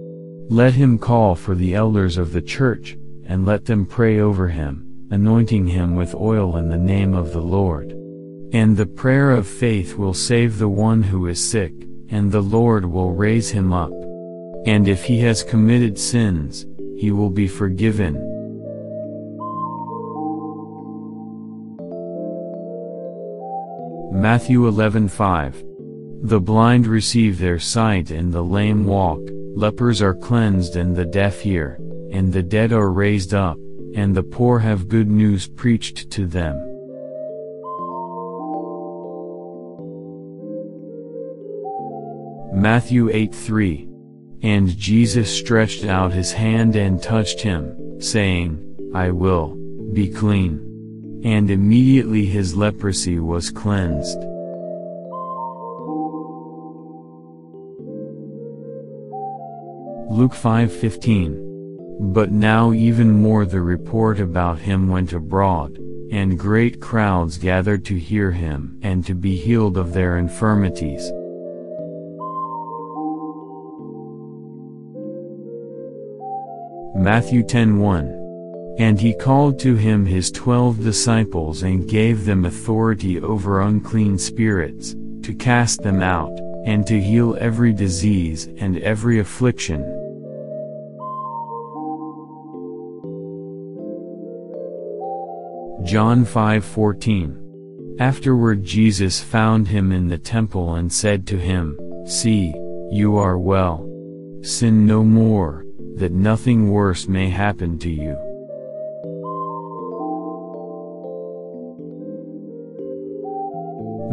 Let 0.50 0.74
him 0.74 0.98
call 0.98 1.36
for 1.36 1.54
the 1.54 1.76
elders 1.76 2.18
of 2.18 2.34
the 2.34 2.42
church, 2.42 2.98
and 3.28 3.46
let 3.46 3.66
them 3.66 3.86
pray 3.86 4.20
over 4.20 4.48
him, 4.48 4.84
anointing 5.12 5.68
him 5.68 5.96
with 5.96 6.16
oil 6.16 6.58
in 6.58 6.70
the 6.70 6.78
name 6.78 7.14
of 7.14 7.34
the 7.34 7.42
Lord. 7.42 7.92
And 8.52 8.76
the 8.76 8.88
prayer 8.88 9.30
of 9.30 9.46
faith 9.46 9.96
will 9.96 10.16
save 10.16 10.58
the 10.58 10.68
one 10.68 11.04
who 11.04 11.28
is 11.28 11.40
sick, 11.40 11.74
and 12.10 12.32
the 12.32 12.42
Lord 12.42 12.86
will 12.86 13.12
raise 13.12 13.52
him 13.52 13.72
up. 13.72 13.94
And 14.66 14.88
if 14.88 15.04
he 15.04 15.20
has 15.20 15.44
committed 15.44 16.00
sins, 16.00 16.66
he 16.98 17.12
will 17.12 17.30
be 17.30 17.48
forgiven. 17.48 18.31
Matthew 24.22 24.70
11:5 24.70 26.30
The 26.30 26.40
blind 26.40 26.86
receive 26.86 27.40
their 27.40 27.58
sight 27.58 28.12
and 28.12 28.32
the 28.32 28.44
lame 28.44 28.86
walk, 28.86 29.20
lepers 29.56 30.00
are 30.00 30.14
cleansed 30.14 30.76
and 30.76 30.96
the 30.96 31.06
deaf 31.06 31.40
hear, 31.40 31.80
and 32.12 32.32
the 32.32 32.44
dead 32.44 32.72
are 32.72 32.92
raised 32.92 33.34
up, 33.34 33.58
and 33.96 34.14
the 34.14 34.22
poor 34.22 34.60
have 34.60 34.88
good 34.88 35.10
news 35.10 35.48
preached 35.48 36.12
to 36.12 36.28
them. 36.28 36.56
Matthew 42.54 43.10
8:3. 43.10 43.88
And 44.44 44.78
Jesus 44.78 45.36
stretched 45.36 45.84
out 45.84 46.14
his 46.14 46.32
hand 46.32 46.76
and 46.76 47.02
touched 47.02 47.42
him, 47.42 48.00
saying, 48.00 48.60
I 48.94 49.10
will, 49.10 49.58
be 49.94 50.10
clean. 50.10 50.71
And 51.24 51.52
immediately 51.52 52.26
his 52.26 52.56
leprosy 52.56 53.20
was 53.20 53.52
cleansed. 53.52 54.18
Luke 60.10 60.34
5:15 60.34 62.14
But 62.14 62.32
now 62.32 62.74
even 62.74 63.12
more 63.22 63.46
the 63.46 63.62
report 63.62 64.20
about 64.20 64.60
him 64.60 64.90
went 64.90 65.14
abroad, 65.14 65.78
and 66.12 66.38
great 66.38 66.82
crowds 66.82 67.38
gathered 67.38 67.86
to 67.86 67.98
hear 67.98 68.32
him 68.32 68.78
and 68.82 69.06
to 69.06 69.14
be 69.14 69.36
healed 69.36 69.78
of 69.78 69.94
their 69.94 70.18
infirmities. 70.18 71.12
Matthew 76.96 77.44
10:1 77.44 78.21
And 78.82 79.00
he 79.00 79.14
called 79.14 79.60
to 79.60 79.76
him 79.76 80.08
his 80.08 80.32
twelve 80.32 80.84
disciples 80.84 81.62
and 81.62 81.88
gave 81.88 82.26
them 82.26 82.46
authority 82.46 83.22
over 83.22 83.62
unclean 83.62 84.18
spirits, 84.18 84.96
to 85.22 85.36
cast 85.36 85.84
them 85.84 86.02
out, 86.02 86.36
and 86.66 86.84
to 86.88 87.00
heal 87.00 87.38
every 87.40 87.74
disease 87.74 88.50
and 88.58 88.80
every 88.80 89.20
affliction. 89.20 89.84
John 95.84 96.26
5:14 96.26 97.38
Afterward 98.00 98.64
Jesus 98.64 99.22
found 99.22 99.68
him 99.68 99.92
in 99.92 100.08
the 100.08 100.18
temple 100.18 100.74
and 100.74 100.92
said 100.92 101.28
to 101.28 101.38
him, 101.38 101.78
See, 102.08 102.52
you 102.90 103.16
are 103.18 103.38
well. 103.38 103.88
Sin 104.42 104.88
no 104.88 105.04
more, 105.04 105.66
that 105.98 106.12
nothing 106.12 106.72
worse 106.72 107.08
may 107.08 107.30
happen 107.30 107.78
to 107.78 107.90
you. 107.92 108.18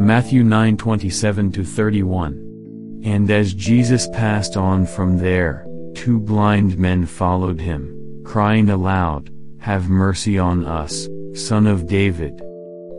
Matthew 0.09 0.43
9:27-31 0.43 3.05
And 3.05 3.31
as 3.31 3.53
Jesus 3.53 4.09
passed 4.09 4.57
on 4.57 4.87
from 4.87 5.19
there, 5.19 5.67
two 5.95 6.19
blind 6.19 6.79
men 6.79 7.05
followed 7.05 7.61
him, 7.61 8.23
crying 8.25 8.71
aloud, 8.71 9.29
Have 9.59 9.91
mercy 9.91 10.39
on 10.39 10.65
us, 10.65 11.07
son 11.35 11.67
of 11.67 11.87
David. 11.87 12.41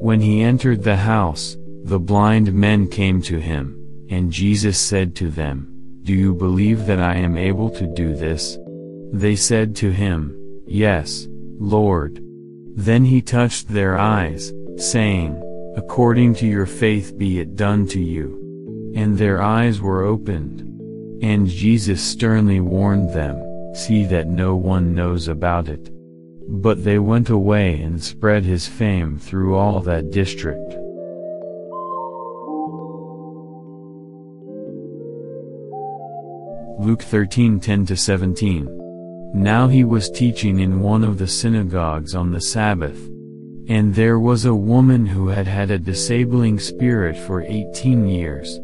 When 0.02 0.22
he 0.22 0.44
entered 0.44 0.84
the 0.84 0.98
house, 0.98 1.58
the 1.84 1.98
blind 1.98 2.54
men 2.54 2.88
came 2.88 3.24
to 3.24 3.40
him, 3.40 3.76
and 4.12 4.32
Jesus 4.32 4.78
said 4.78 5.16
to 5.16 5.32
them, 5.32 5.68
Do 6.04 6.14
you 6.14 6.36
believe 6.36 6.86
that 6.86 7.00
I 7.00 7.16
am 7.16 7.40
able 7.40 7.72
to 7.72 7.88
do 7.88 8.14
this? 8.14 8.56
They 9.12 9.36
said 9.36 9.76
to 9.78 9.90
him, 9.90 10.38
Yes, 10.68 11.26
Lord. 11.58 12.24
Then 12.76 13.04
he 13.04 13.24
touched 13.24 13.68
their 13.68 13.98
eyes, 13.98 14.54
saying, 14.78 15.42
According 15.80 16.34
to 16.36 16.46
your 16.46 16.66
faith 16.66 17.18
be 17.18 17.40
it 17.40 17.56
done 17.56 17.88
to 17.88 18.02
you. 18.02 18.92
And 18.98 19.18
their 19.18 19.42
eyes 19.42 19.80
were 19.80 20.04
opened. 20.04 20.60
And 21.24 21.48
Jesus 21.48 22.02
sternly 22.04 22.60
warned 22.60 23.14
them, 23.14 23.42
See 23.74 24.04
that 24.08 24.28
no 24.28 24.58
one 24.58 24.94
knows 24.94 25.30
about 25.30 25.70
it. 25.70 25.90
But 26.50 26.84
they 26.84 27.00
went 27.00 27.30
away 27.30 27.82
and 27.82 28.04
spread 28.04 28.44
his 28.44 28.68
fame 28.68 29.18
through 29.18 29.56
all 29.56 29.80
that 29.80 30.12
district. 30.12 30.70
Luke 36.78 37.04
13 37.04 37.62
10-17 37.62 39.34
Now 39.34 39.70
he 39.70 39.86
was 39.86 40.12
teaching 40.12 40.60
in 40.60 40.82
one 40.82 41.06
of 41.06 41.18
the 41.18 41.28
synagogues 41.28 42.14
on 42.16 42.32
the 42.32 42.42
Sabbath. 42.42 43.00
And 43.70 43.94
there 43.94 44.20
was 44.20 44.46
a 44.46 44.56
woman 44.56 45.06
who 45.06 45.28
had 45.28 45.46
had 45.46 45.70
a 45.70 45.78
disabling 45.78 46.60
spirit 46.60 47.16
for 47.16 47.44
18 47.44 48.08
years. 48.08 48.60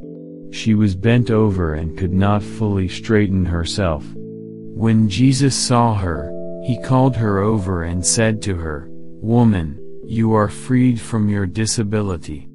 She 0.51 0.73
was 0.73 0.95
bent 0.95 1.29
over 1.29 1.75
and 1.75 1.95
could 1.95 2.11
not 2.11 2.41
fully 2.41 2.87
straighten 2.87 3.45
herself. 3.45 4.03
When 4.15 5.07
Jesus 5.07 5.55
saw 5.55 5.93
her, 5.93 6.31
he 6.65 6.81
called 6.81 7.15
her 7.17 7.37
over 7.37 7.83
and 7.83 8.03
said 8.03 8.41
to 8.43 8.55
her, 8.55 8.87
Woman, 8.89 9.79
you 10.03 10.33
are 10.33 10.47
freed 10.47 10.99
from 10.99 11.29
your 11.29 11.45
disability. 11.45 12.49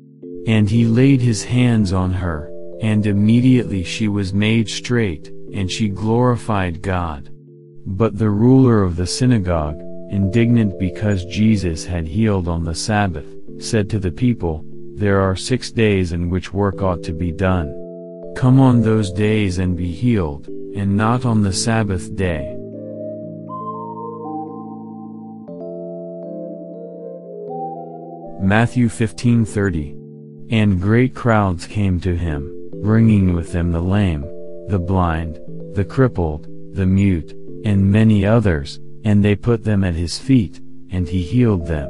And 0.49 0.69
he 0.69 0.87
laid 0.87 1.21
his 1.21 1.45
hands 1.45 1.93
on 1.93 2.13
her, 2.15 2.51
and 2.81 3.07
immediately 3.07 3.85
she 3.85 4.09
was 4.09 4.35
made 4.35 4.69
straight, 4.69 5.31
and 5.55 5.71
she 5.71 5.89
glorified 5.89 6.83
God. 6.83 7.31
But 7.87 8.19
the 8.19 8.31
ruler 8.31 8.83
of 8.83 8.97
the 8.97 9.07
synagogue, 9.07 9.81
indignant 10.11 10.79
because 10.79 11.25
Jesus 11.25 11.85
had 11.85 12.07
healed 12.07 12.49
on 12.49 12.65
the 12.65 12.75
Sabbath, 12.75 13.27
said 13.59 13.89
to 13.91 13.99
the 13.99 14.11
people, 14.11 14.65
There 14.95 15.21
are 15.21 15.37
six 15.37 15.71
days 15.71 16.13
in 16.13 16.29
which 16.29 16.53
work 16.53 16.83
ought 16.83 17.03
to 17.05 17.13
be 17.13 17.33
done. 17.33 17.77
Come 18.37 18.61
on 18.61 18.83
those 18.83 19.13
days 19.13 19.59
and 19.59 19.77
be 19.77 19.91
healed, 19.91 20.49
and 20.75 20.97
not 20.97 21.25
on 21.25 21.43
the 21.43 21.53
Sabbath 21.53 22.15
day. 22.17 22.57
Matthew 28.41 28.89
15:30 28.89 29.97
And 30.51 30.81
great 30.81 31.15
crowds 31.15 31.67
came 31.67 32.01
to 32.01 32.17
him, 32.17 32.51
bringing 32.83 33.35
with 33.35 33.53
them 33.53 33.71
the 33.71 33.83
lame, 33.83 34.23
the 34.69 34.79
blind, 34.79 35.39
the 35.75 35.85
crippled, 35.85 36.49
the 36.75 36.87
mute, 36.87 37.33
and 37.65 37.93
many 37.93 38.25
others, 38.25 38.81
and 39.05 39.25
they 39.25 39.35
put 39.35 39.65
them 39.65 39.83
at 39.85 39.95
his 39.95 40.19
feet, 40.19 40.61
and 40.91 41.09
he 41.09 41.23
healed 41.23 41.67
them. 41.67 41.89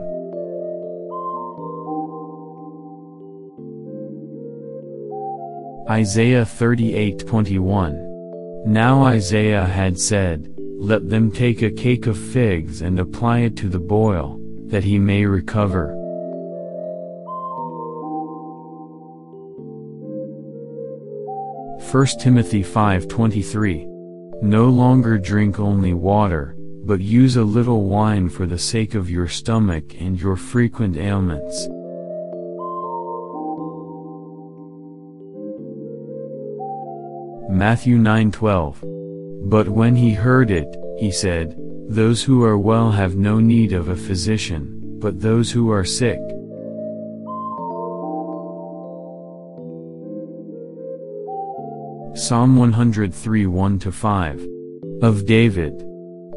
Isaiah 5.89 6.45
38:21 6.45 8.67
Now 8.67 9.03
Isaiah 9.03 9.65
had 9.65 9.99
said, 9.99 10.55
Let 10.79 11.09
them 11.09 11.33
take 11.33 11.63
a 11.63 11.71
cake 11.71 12.07
of 12.07 12.17
figs 12.17 12.83
and 12.83 13.01
apply 13.01 13.41
it 13.41 13.57
to 13.57 13.69
the 13.69 13.81
boil, 13.81 14.39
that 14.67 14.85
he 14.85 15.01
may 15.01 15.27
recover. 15.27 15.97
First 21.91 22.21
Timothy 22.21 22.63
5:23 22.63 23.85
No 24.43 24.69
longer 24.69 25.19
drink 25.19 25.59
only 25.59 25.93
water, 25.93 26.55
but 26.91 27.01
use 27.01 27.37
a 27.37 27.45
little 27.45 27.85
wine 27.85 28.29
for 28.29 28.47
the 28.47 28.59
sake 28.59 28.97
of 28.97 29.09
your 29.09 29.29
stomach 29.29 29.95
and 30.01 30.21
your 30.21 30.35
frequent 30.35 30.97
ailments. 30.97 31.69
Matthew 37.49 37.97
9:12 37.97 38.83
But 39.49 39.69
when 39.69 39.95
he 39.95 40.15
heard 40.15 40.51
it, 40.51 40.67
he 40.99 41.13
said, 41.13 41.55
Those 41.89 42.25
who 42.25 42.43
are 42.43 42.59
well 42.59 42.91
have 42.91 43.15
no 43.15 43.39
need 43.39 43.73
of 43.73 43.87
a 43.87 43.95
physician, 43.95 44.99
but 44.99 45.21
those 45.21 45.53
who 45.53 45.71
are 45.71 45.85
sick. 45.85 46.19
Psalm 52.17 52.57
103 52.57 53.45
1-5 53.45 55.05
Of 55.05 55.25
David 55.25 55.87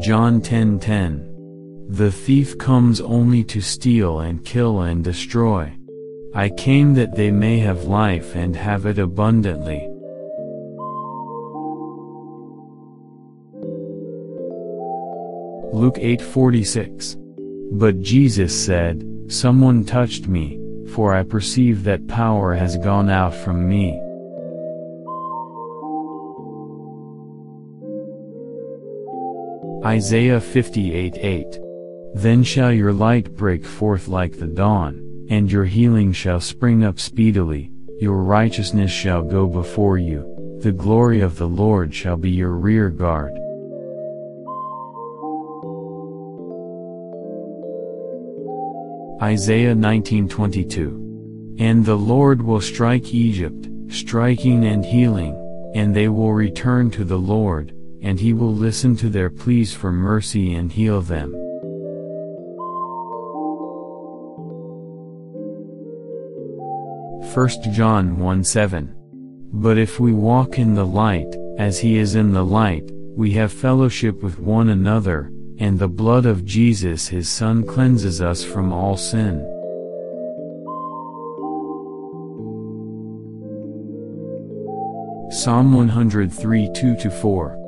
John 0.00 0.40
10:10 0.40 1.90
The 1.90 2.10
thief 2.10 2.56
comes 2.56 3.02
only 3.02 3.44
to 3.44 3.60
steal 3.60 4.20
and 4.20 4.42
kill 4.42 4.80
and 4.80 5.04
destroy. 5.04 5.72
I 6.32 6.48
came 6.48 6.94
that 6.94 7.16
they 7.16 7.30
may 7.30 7.58
have 7.58 7.84
life 7.84 8.34
and 8.34 8.56
have 8.56 8.86
it 8.86 8.98
abundantly. 8.98 9.86
Luke 15.70 15.98
8:46 15.98 17.16
But 17.72 18.00
Jesus 18.00 18.58
said, 18.58 19.04
Someone 19.28 19.84
touched 19.84 20.28
me, 20.28 20.58
for 20.94 21.12
I 21.12 21.24
perceive 21.24 21.84
that 21.84 22.08
power 22.08 22.54
has 22.54 22.78
gone 22.78 23.10
out 23.10 23.34
from 23.34 23.68
me. 23.68 24.00
Isaiah 29.90 30.38
58:8 30.38 31.58
Then 32.14 32.44
shall 32.44 32.72
your 32.72 32.92
light 32.92 33.34
break 33.34 33.64
forth 33.64 34.06
like 34.06 34.38
the 34.38 34.46
dawn, 34.46 35.26
and 35.28 35.50
your 35.50 35.64
healing 35.64 36.12
shall 36.12 36.38
spring 36.38 36.84
up 36.84 37.00
speedily, 37.00 37.72
your 37.98 38.22
righteousness 38.22 38.92
shall 38.92 39.24
go 39.24 39.48
before 39.48 39.98
you, 39.98 40.58
the 40.60 40.70
glory 40.70 41.20
of 41.22 41.38
the 41.38 41.48
Lord 41.48 41.92
shall 41.92 42.16
be 42.16 42.30
your 42.30 42.52
rear 42.52 42.88
guard. 42.88 43.32
Isaiah 49.20 49.74
19:22 49.74 51.56
And 51.58 51.84
the 51.84 51.98
Lord 51.98 52.42
will 52.42 52.60
strike 52.60 53.12
Egypt, 53.12 53.68
striking 53.88 54.66
and 54.66 54.84
healing, 54.84 55.34
and 55.74 55.92
they 55.92 56.08
will 56.08 56.32
return 56.32 56.92
to 56.92 57.02
the 57.02 57.18
Lord, 57.18 57.72
and 58.02 58.20
he 58.20 58.32
will 58.32 58.54
listen 58.54 58.96
to 58.96 59.08
their 59.08 59.30
pleas 59.30 59.74
for 59.74 59.92
mercy 59.92 60.54
and 60.54 60.72
heal 60.72 61.00
them. 61.00 61.32
1 67.34 67.48
John 67.72 68.18
1 68.18 68.44
7. 68.44 68.94
But 69.52 69.78
if 69.78 70.00
we 70.00 70.12
walk 70.12 70.58
in 70.58 70.74
the 70.74 70.86
light, 70.86 71.36
as 71.58 71.78
he 71.78 71.98
is 71.98 72.14
in 72.14 72.32
the 72.32 72.44
light, 72.44 72.90
we 73.16 73.32
have 73.32 73.52
fellowship 73.52 74.22
with 74.22 74.38
one 74.38 74.70
another, 74.70 75.30
and 75.58 75.78
the 75.78 75.88
blood 75.88 76.26
of 76.26 76.44
Jesus 76.44 77.08
his 77.08 77.28
Son 77.28 77.64
cleanses 77.64 78.20
us 78.20 78.42
from 78.42 78.72
all 78.72 78.96
sin. 78.96 79.46
Psalm 85.30 85.72
103 85.72 86.68
2-4 86.70 87.59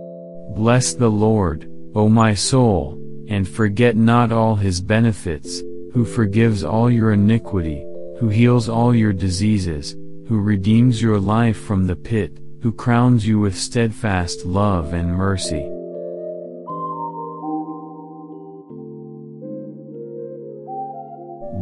Bless 0.55 0.93
the 0.93 1.09
Lord, 1.09 1.67
O 1.95 2.11
my 2.11 2.35
soul, 2.35 2.99
and 3.29 3.49
forget 3.49 3.97
not 3.97 4.31
all 4.31 4.55
his 4.55 4.83
benefits, 4.83 5.61
who 5.95 6.05
forgives 6.05 6.62
all 6.62 6.91
your 6.91 7.12
iniquity, 7.12 7.83
who 8.19 8.29
heals 8.29 8.69
all 8.69 8.95
your 8.95 9.15
diseases, 9.15 9.97
who 10.29 10.41
redeems 10.41 11.01
your 11.01 11.19
life 11.19 11.57
from 11.57 11.87
the 11.87 11.97
pit, 11.97 12.38
who 12.61 12.71
crowns 12.71 13.27
you 13.27 13.38
with 13.38 13.57
steadfast 13.57 14.45
love 14.45 14.93
and 14.93 15.17
mercy. 15.17 15.67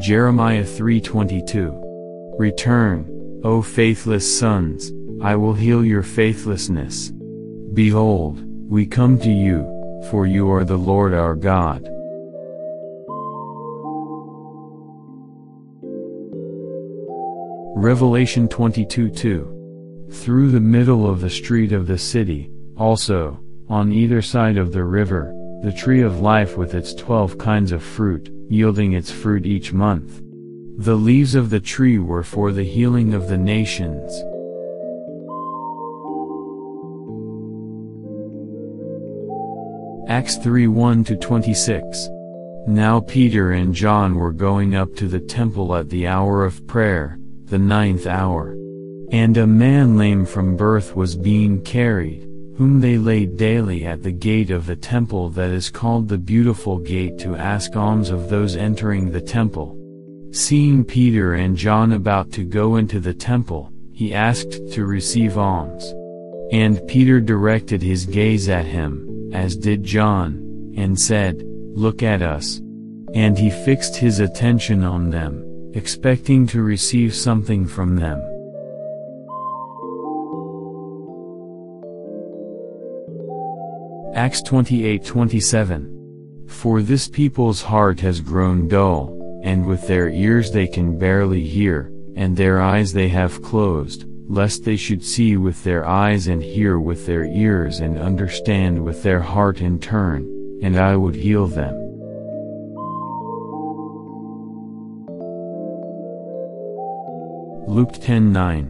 Jeremiah 0.01 0.65
3:22 0.65 1.73
Return, 2.39 3.41
O 3.45 3.63
faithless 3.63 4.27
sons, 4.39 4.93
I 5.23 5.37
will 5.37 5.55
heal 5.55 5.85
your 5.85 6.03
faithlessness. 6.03 7.13
Behold, 7.73 8.50
we 8.71 8.87
come 8.87 9.19
to 9.19 9.33
you, 9.33 9.67
for 10.13 10.27
you 10.27 10.49
are 10.49 10.65
the 10.65 10.79
Lord 10.79 11.13
our 11.13 11.35
God. 11.35 11.83
Revelation 17.75 18.47
22:2. 18.47 20.09
Through 20.13 20.53
the 20.53 20.61
middle 20.61 21.11
of 21.11 21.21
the 21.21 21.29
street 21.29 21.73
of 21.73 21.89
the 21.89 21.99
city, 21.99 22.49
also, 22.77 23.41
on 23.69 23.91
either 23.91 24.23
side 24.23 24.57
of 24.57 24.71
the 24.71 24.85
river, 24.85 25.35
the 25.65 25.73
tree 25.73 26.03
of 26.03 26.21
life 26.21 26.57
with 26.57 26.73
its 26.73 26.95
twelve 26.95 27.39
kinds 27.39 27.73
of 27.73 27.83
fruit, 27.83 28.33
yielding 28.49 28.93
its 28.93 29.11
fruit 29.11 29.47
each 29.47 29.73
month. 29.73 30.23
The 30.79 30.95
leaves 30.95 31.35
of 31.35 31.51
the 31.51 31.59
tree 31.59 31.99
were 31.99 32.23
for 32.23 32.53
the 32.53 32.63
healing 32.63 33.15
of 33.15 33.29
the 33.29 33.37
nations. 33.37 34.23
Acts 40.21 40.37
3 40.37 40.67
1 40.67 41.03
26. 41.05 42.11
Now 42.67 43.01
Peter 43.01 43.53
and 43.53 43.75
John 43.75 44.17
were 44.17 44.33
going 44.33 44.75
up 44.75 44.95
to 44.97 45.09
the 45.09 45.19
temple 45.19 45.75
at 45.75 45.89
the 45.89 46.07
hour 46.07 46.45
of 46.45 46.67
prayer, 46.67 47.19
the 47.47 47.59
ninth 47.59 48.07
hour. 48.07 48.55
And 49.13 49.39
a 49.39 49.47
man 49.47 49.97
lame 49.97 50.27
from 50.27 50.59
birth 50.59 50.95
was 50.95 51.17
being 51.17 51.63
carried, 51.63 52.29
whom 52.59 52.83
they 52.83 52.99
laid 52.99 53.39
daily 53.39 53.87
at 53.87 54.03
the 54.03 54.13
gate 54.13 54.51
of 54.51 54.67
the 54.67 54.77
temple 54.77 55.31
that 55.31 55.49
is 55.49 55.71
called 55.71 56.07
the 56.07 56.19
Beautiful 56.19 56.77
Gate 56.77 57.19
to 57.21 57.35
ask 57.35 57.75
alms 57.75 58.11
of 58.11 58.29
those 58.29 58.57
entering 58.57 59.11
the 59.11 59.23
temple. 59.23 59.75
Seeing 60.33 60.85
Peter 60.85 61.33
and 61.33 61.57
John 61.57 61.93
about 61.93 62.31
to 62.33 62.45
go 62.45 62.77
into 62.77 63.01
the 63.01 63.15
temple, 63.15 63.73
he 63.95 64.13
asked 64.13 64.71
to 64.73 64.85
receive 64.85 65.39
alms. 65.39 65.95
And 66.53 66.87
Peter 66.87 67.21
directed 67.21 67.81
his 67.81 68.05
gaze 68.05 68.51
at 68.51 68.67
him, 68.67 69.10
as 69.33 69.57
did 69.57 69.85
John, 69.85 70.75
and 70.77 70.99
said, 70.99 71.43
Look 71.75 72.03
at 72.03 72.23
us. 72.23 72.61
And 73.15 73.39
he 73.39 73.51
fixed 73.51 73.97
his 73.97 74.21
attention 74.21 74.85
on 74.85 75.11
them, 75.11 75.73
expecting 75.75 76.47
to 76.49 76.63
receive 76.63 77.15
something 77.15 77.67
from 77.67 77.97
them. 77.97 78.21
Acts 84.15 84.43
28:27 84.43 86.49
For 86.49 86.83
this 86.83 87.09
people's 87.09 87.63
heart 87.63 88.01
has 88.01 88.21
grown 88.21 88.69
dull, 88.69 89.17
and 89.43 89.65
with 89.65 89.87
their 89.87 90.11
ears 90.11 90.51
they 90.51 90.67
can 90.67 90.99
barely 90.99 91.47
hear, 91.47 91.91
and 92.17 92.37
their 92.37 92.61
eyes 92.61 92.93
they 92.93 93.09
have 93.09 93.43
closed, 93.43 94.05
lest 94.31 94.65
they 94.65 94.77
should 94.77 95.03
see 95.03 95.37
with 95.37 95.65
their 95.65 95.85
eyes 95.85 96.29
and 96.29 96.41
hear 96.41 96.79
with 96.79 97.05
their 97.05 97.25
ears 97.25 97.81
and 97.81 97.99
understand 97.99 98.83
with 98.85 99.03
their 99.03 99.19
heart 99.19 99.61
and 99.61 99.83
turn, 99.83 100.23
and 100.63 100.79
I 100.79 100.95
would 100.95 101.17
heal 101.17 101.49
them. 101.49 101.75
Luke 107.67 107.95
10:9 107.95 108.69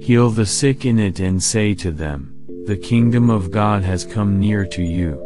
Heal 0.00 0.30
the 0.30 0.46
sick 0.46 0.86
in 0.86 0.98
it 0.98 1.20
and 1.20 1.42
say 1.42 1.74
to 1.74 1.90
them, 1.90 2.34
The 2.64 2.76
kingdom 2.76 3.28
of 3.28 3.50
God 3.50 3.82
has 3.82 4.02
come 4.02 4.40
near 4.40 4.64
to 4.64 4.82
you. 4.82 5.22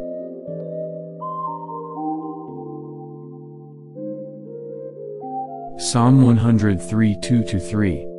Psalm 5.79 6.23
103 6.23 7.17
2-3 7.23 8.10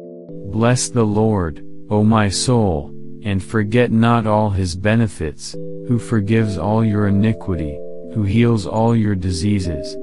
Bless 0.51 0.89
the 0.89 1.05
Lord, 1.05 1.65
O 1.89 2.03
my 2.03 2.27
soul, 2.27 2.91
and 3.23 3.41
forget 3.41 3.89
not 3.89 4.27
all 4.27 4.49
his 4.49 4.75
benefits, 4.75 5.53
who 5.87 5.97
forgives 5.97 6.57
all 6.57 6.83
your 6.83 7.07
iniquity, 7.07 7.79
who 8.13 8.23
heals 8.23 8.67
all 8.67 8.93
your 8.93 9.15
diseases. 9.15 9.95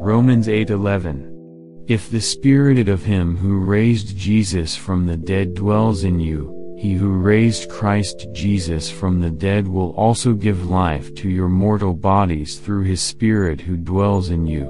Romans 0.00 0.46
8:11 0.46 1.84
If 1.88 2.08
the 2.08 2.20
spirit 2.20 2.88
of 2.88 3.02
him 3.02 3.38
who 3.38 3.58
raised 3.58 4.16
Jesus 4.16 4.76
from 4.76 5.06
the 5.06 5.16
dead 5.16 5.54
dwells 5.54 6.04
in 6.04 6.20
you, 6.20 6.59
he 6.80 6.94
who 6.94 7.10
raised 7.10 7.68
Christ 7.68 8.26
Jesus 8.32 8.90
from 8.90 9.20
the 9.20 9.28
dead 9.28 9.68
will 9.68 9.90
also 9.90 10.32
give 10.32 10.70
life 10.70 11.14
to 11.16 11.28
your 11.28 11.50
mortal 11.50 11.92
bodies 11.92 12.56
through 12.56 12.84
his 12.84 13.02
Spirit 13.02 13.60
who 13.60 13.76
dwells 13.76 14.30
in 14.30 14.46
you. 14.46 14.64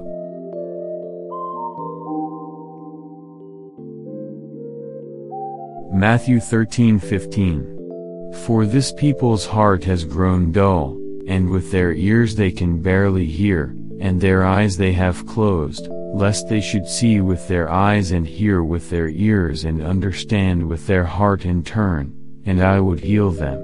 Matthew 5.94 6.40
13:15 6.40 8.34
For 8.44 8.66
this 8.66 8.92
people's 8.92 9.46
heart 9.46 9.84
has 9.84 10.02
grown 10.04 10.50
dull, 10.50 10.98
and 11.28 11.48
with 11.48 11.70
their 11.70 11.92
ears 11.92 12.34
they 12.34 12.50
can 12.50 12.82
barely 12.82 13.26
hear, 13.26 13.72
and 14.00 14.20
their 14.20 14.44
eyes 14.44 14.76
they 14.76 14.94
have 14.94 15.26
closed, 15.26 15.88
lest 16.12 16.48
they 16.48 16.60
should 16.60 16.86
see 16.86 17.20
with 17.20 17.46
their 17.48 17.70
eyes 17.70 18.10
and 18.10 18.26
hear 18.26 18.62
with 18.62 18.90
their 18.90 19.08
ears 19.08 19.64
and 19.64 19.82
understand 19.82 20.68
with 20.68 20.86
their 20.86 21.04
heart 21.04 21.44
and 21.44 21.64
turn, 21.64 22.14
and 22.44 22.62
I 22.62 22.80
would 22.80 23.00
heal 23.00 23.30
them. 23.30 23.58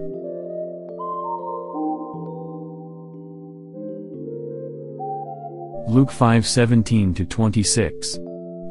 Luke 5.88 6.10
5:17 6.10 7.28
26. 7.28 8.18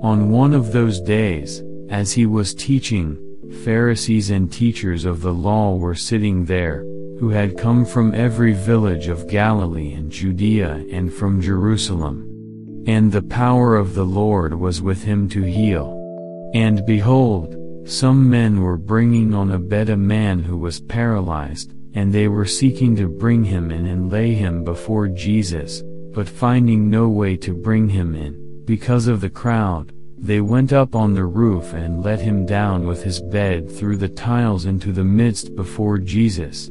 On 0.02 0.30
one 0.30 0.54
of 0.54 0.72
those 0.72 1.00
days, 1.02 1.64
as 1.90 2.12
he 2.12 2.26
was 2.26 2.54
teaching, 2.54 3.18
Pharisees 3.64 4.32
and 4.32 4.52
teachers 4.52 5.06
of 5.06 5.22
the 5.22 5.34
law 5.34 5.76
were 5.76 5.96
sitting 5.96 6.46
there, 6.46 6.84
who 7.20 7.30
had 7.30 7.58
come 7.58 7.86
from 7.86 8.14
every 8.14 8.54
village 8.54 9.08
of 9.08 9.30
Galilee 9.30 9.94
and 9.94 10.12
Judea 10.12 10.86
and 10.92 11.12
from 11.12 11.40
Jerusalem. 11.42 12.35
And 12.88 13.12
the 13.12 13.22
power 13.22 13.76
of 13.76 13.96
the 13.96 14.06
Lord 14.06 14.54
was 14.54 14.82
with 14.82 15.04
him 15.04 15.28
to 15.30 15.42
heal. 15.42 15.92
And 16.54 16.86
behold, 16.86 17.56
some 17.86 18.30
men 18.30 18.62
were 18.62 18.78
bringing 18.78 19.34
on 19.34 19.52
a 19.52 19.60
bed 19.60 19.90
a 19.90 19.98
man 19.98 20.40
who 20.40 20.58
was 20.58 20.82
paralyzed, 20.82 21.74
and 21.94 22.14
they 22.14 22.28
were 22.28 22.46
seeking 22.46 22.96
to 22.96 23.08
bring 23.08 23.44
him 23.44 23.72
in 23.72 23.86
and 23.86 24.12
lay 24.12 24.34
him 24.34 24.64
before 24.64 25.08
Jesus, 25.08 25.84
but 26.14 26.30
finding 26.30 26.90
no 26.90 27.10
way 27.10 27.38
to 27.38 27.54
bring 27.54 27.90
him 27.90 28.16
in, 28.16 28.64
because 28.66 29.08
of 29.08 29.22
the 29.22 29.30
crowd, 29.30 29.92
they 30.18 30.42
went 30.42 30.74
up 30.74 30.96
on 30.96 31.14
the 31.14 31.26
roof 31.26 31.74
and 31.74 32.04
let 32.04 32.20
him 32.20 32.46
down 32.46 32.88
with 32.88 33.04
his 33.04 33.22
bed 33.22 33.70
through 33.70 33.98
the 33.98 34.10
tiles 34.10 34.66
into 34.66 34.92
the 34.92 35.04
midst 35.04 35.56
before 35.56 35.98
Jesus. 35.98 36.68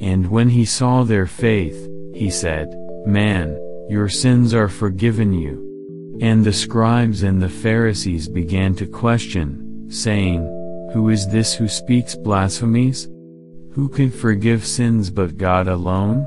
And 0.00 0.30
when 0.30 0.50
he 0.50 0.64
saw 0.64 1.02
their 1.02 1.26
faith, 1.26 1.88
he 2.14 2.30
said, 2.30 2.68
Man, 3.06 3.58
your 3.88 4.08
sins 4.08 4.52
are 4.52 4.68
forgiven 4.68 5.32
you. 5.32 6.18
And 6.20 6.44
the 6.44 6.52
scribes 6.52 7.22
and 7.22 7.40
the 7.40 7.48
Pharisees 7.48 8.28
began 8.28 8.74
to 8.76 8.86
question, 8.86 9.86
saying, 9.88 10.40
Who 10.92 11.10
is 11.10 11.28
this 11.28 11.54
who 11.54 11.68
speaks 11.68 12.14
blasphemies? 12.16 13.08
Who 13.72 13.88
can 13.88 14.10
forgive 14.10 14.66
sins 14.66 15.10
but 15.10 15.36
God 15.36 15.68
alone? 15.68 16.26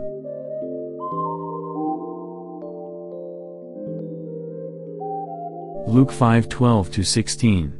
Luke 5.88 6.12
5:12-16 6.12 7.72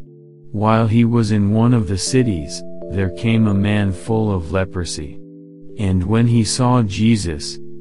While 0.52 0.88
he 0.88 1.06
was 1.06 1.32
in 1.32 1.52
one 1.52 1.76
of 1.76 1.88
the 1.88 1.98
cities, 1.98 2.64
there 2.90 3.12
came 3.12 3.46
a 3.48 3.54
man 3.54 3.94
full 3.94 4.34
of 4.34 4.52
leprosy. 4.52 5.20
And 5.78 6.04
when 6.04 6.26
he 6.26 6.44
saw 6.44 6.82
Jesus, 6.82 7.60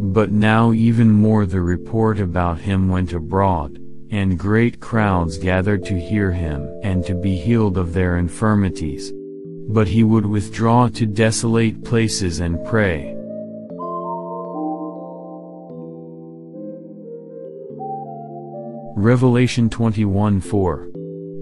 But 0.00 0.32
now 0.32 0.72
even 0.72 1.10
more 1.10 1.46
the 1.46 1.60
report 1.60 2.20
about 2.20 2.58
him 2.58 2.88
went 2.88 3.12
abroad, 3.12 3.78
and 4.10 4.38
great 4.38 4.80
crowds 4.80 5.38
gathered 5.38 5.84
to 5.86 5.98
hear 5.98 6.32
him 6.32 6.68
and 6.82 7.04
to 7.06 7.14
be 7.14 7.36
healed 7.36 7.78
of 7.78 7.92
their 7.92 8.16
infirmities. 8.16 9.12
But 9.68 9.88
he 9.88 10.04
would 10.04 10.26
withdraw 10.26 10.88
to 10.88 11.06
desolate 11.06 11.84
places 11.84 12.40
and 12.40 12.62
pray. 12.64 13.16
Revelation 18.94 19.70
21 19.70 20.40
4 20.40 20.90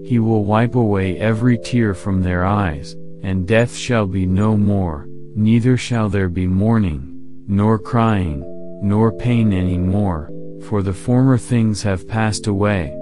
He 0.05 0.17
will 0.17 0.45
wipe 0.45 0.75
away 0.75 1.19
every 1.19 1.57
tear 1.57 1.93
from 1.93 2.23
their 2.23 2.45
eyes, 2.45 2.95
and 3.21 3.47
death 3.47 3.75
shall 3.75 4.07
be 4.07 4.25
no 4.25 4.55
more, 4.55 5.05
neither 5.35 5.77
shall 5.77 6.09
there 6.09 6.29
be 6.29 6.47
mourning, 6.47 7.10
nor 7.51 7.77
crying, 7.77 8.41
nor 8.81 9.11
pain 9.11 9.51
any 9.51 9.77
more, 9.77 10.31
for 10.69 10.81
the 10.81 10.93
former 10.93 11.37
things 11.37 11.83
have 11.83 12.07
passed 12.07 12.47
away. 12.47 12.97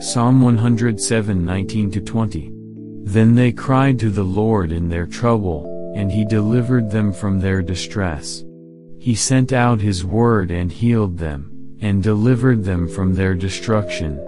Psalm 0.00 0.42
107 0.42 1.44
19-20 1.44 2.50
Then 3.04 3.36
they 3.36 3.52
cried 3.52 3.96
to 4.00 4.10
the 4.10 4.24
Lord 4.24 4.72
in 4.72 4.88
their 4.88 5.06
trouble, 5.06 5.92
and 5.94 6.10
he 6.10 6.24
delivered 6.24 6.90
them 6.90 7.12
from 7.12 7.38
their 7.38 7.62
distress. 7.62 8.42
He 8.98 9.14
sent 9.14 9.52
out 9.52 9.80
his 9.80 10.04
word 10.04 10.50
and 10.50 10.72
healed 10.72 11.18
them, 11.18 11.78
and 11.80 12.02
delivered 12.02 12.64
them 12.64 12.88
from 12.88 13.14
their 13.14 13.36
destruction. 13.36 14.18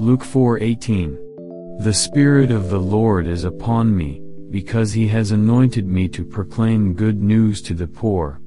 Luke 0.00 0.24
4:18 0.24 1.84
The 1.84 1.92
Spirit 1.92 2.50
of 2.50 2.70
the 2.70 2.80
Lord 2.80 3.26
is 3.26 3.44
upon 3.44 3.94
me, 3.94 4.22
because 4.48 4.94
he 4.94 5.06
has 5.08 5.30
anointed 5.30 5.86
me 5.86 6.08
to 6.08 6.24
proclaim 6.24 6.94
good 6.94 7.22
news 7.22 7.60
to 7.60 7.74
the 7.74 7.86
poor. 7.86 8.40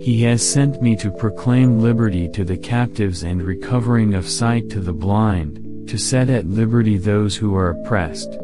He 0.00 0.22
has 0.22 0.48
sent 0.48 0.80
me 0.80 0.94
to 0.94 1.10
proclaim 1.10 1.80
liberty 1.80 2.28
to 2.28 2.44
the 2.44 2.56
captives 2.56 3.24
and 3.24 3.42
recovering 3.42 4.14
of 4.14 4.28
sight 4.28 4.70
to 4.70 4.78
the 4.78 4.92
blind, 4.92 5.88
to 5.88 5.98
set 5.98 6.30
at 6.30 6.46
liberty 6.46 6.98
those 6.98 7.34
who 7.34 7.56
are 7.56 7.70
oppressed. 7.70 8.38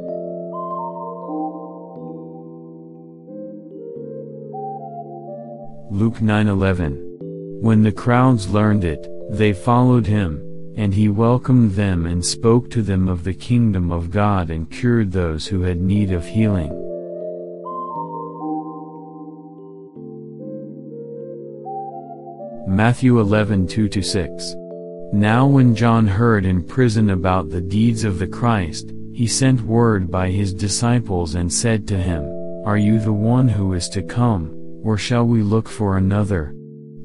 Luke 5.93 6.21
9:11 6.21 6.99
When 7.61 7.85
the 7.85 7.93
crowds 7.93 8.51
learned 8.51 8.83
it, 8.83 9.07
they 9.31 9.53
followed 9.53 10.09
him, 10.09 10.43
and 10.79 10.95
he 10.95 11.09
welcomed 11.09 11.73
them 11.73 12.07
and 12.07 12.25
spoke 12.25 12.71
to 12.71 12.83
them 12.83 13.09
of 13.09 13.25
the 13.25 13.35
kingdom 13.35 13.91
of 13.91 14.13
God 14.13 14.49
and 14.49 14.71
cured 14.71 15.11
those 15.11 15.49
who 15.49 15.63
had 15.63 15.81
need 15.81 16.13
of 16.13 16.25
healing. 16.25 16.71
Matthew 22.69 23.19
11 23.19 23.67
2-6 23.67 25.13
Now 25.13 25.49
when 25.49 25.75
John 25.75 26.07
heard 26.07 26.47
in 26.47 26.63
prison 26.63 27.11
about 27.11 27.51
the 27.51 27.61
deeds 27.61 28.05
of 28.05 28.21
the 28.21 28.29
Christ, 28.29 28.93
he 29.13 29.27
sent 29.27 29.63
word 29.63 30.09
by 30.13 30.31
his 30.31 30.55
disciples 30.55 31.35
and 31.35 31.53
said 31.53 31.89
to 31.89 31.99
him, 31.99 32.23
Are 32.65 32.79
you 32.79 33.01
the 33.01 33.13
one 33.13 33.49
who 33.49 33.73
is 33.73 33.89
to 33.89 34.03
come, 34.03 34.81
or 34.85 34.97
shall 34.97 35.25
we 35.25 35.43
look 35.43 35.69
for 35.69 35.97
another? 35.97 36.55